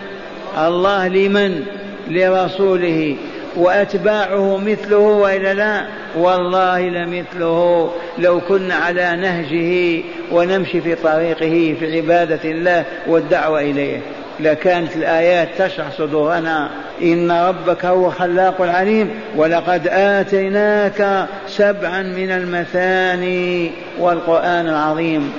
الله 0.57 1.07
لمن؟ 1.07 1.63
لرسوله. 2.09 3.15
وأتباعه 3.55 4.57
مثله 4.57 4.97
وإلا 4.97 5.53
لا؟ 5.53 5.85
والله 6.17 6.79
لمثله. 6.81 7.91
لو 8.17 8.41
كنا 8.41 8.75
على 8.75 9.15
نهجه 9.15 10.03
ونمشي 10.31 10.81
في 10.81 10.95
طريقه 10.95 11.75
في 11.79 11.97
عبادة 11.97 12.51
الله 12.51 12.85
والدعوة 13.07 13.61
إليه 13.61 13.99
لكانت 14.39 14.95
الآيات 14.95 15.49
تشرح 15.57 15.91
صدورنا. 15.97 16.69
إن 17.01 17.31
ربك 17.31 17.85
هو 17.85 18.09
خلاق 18.09 18.61
العليم 18.61 19.09
ولقد 19.35 19.87
آتيناك 19.87 21.27
سبعا 21.47 22.01
من 22.01 22.31
المثاني 22.31 23.71
والقرآن 23.99 24.67
العظيم. 24.67 25.33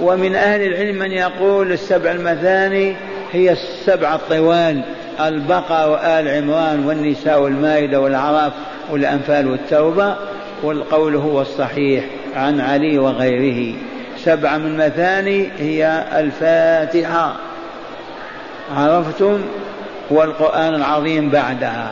ومن 0.00 0.34
أهل 0.34 0.62
العلم 0.62 0.98
من 0.98 1.12
يقول 1.12 1.72
السبع 1.72 2.10
المثاني 2.10 2.96
هي 3.32 3.52
السبع 3.52 4.14
الطوال. 4.14 4.82
البقرة 5.28 5.90
وآل 5.90 6.28
عمران 6.28 6.86
والنساء 6.86 7.42
والمائدة 7.42 8.00
والأعراف 8.00 8.52
والأنفال 8.90 9.50
والتوبة 9.50 10.16
والقول 10.62 11.16
هو 11.16 11.40
الصحيح 11.40 12.04
عن 12.36 12.60
علي 12.60 12.98
وغيره. 12.98 13.74
سبع 14.18 14.56
من 14.56 14.76
مثاني 14.76 15.48
هي 15.58 16.04
الفاتحة. 16.12 17.36
عرفتم؟ 18.76 19.40
والقرآن 20.10 20.74
العظيم 20.74 21.30
بعدها. 21.30 21.90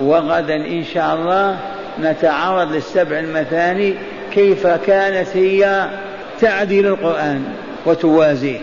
وغدا 0.00 0.56
إن 0.56 0.84
شاء 0.84 1.14
الله 1.14 1.56
نتعرض 2.00 2.72
للسبع 2.72 3.18
المثاني 3.18 3.94
كيف 4.32 4.66
كانت 4.66 5.36
هي 5.36 5.88
تعديل 6.40 6.86
القرآن 6.86 7.44
وتوازيه. 7.86 8.58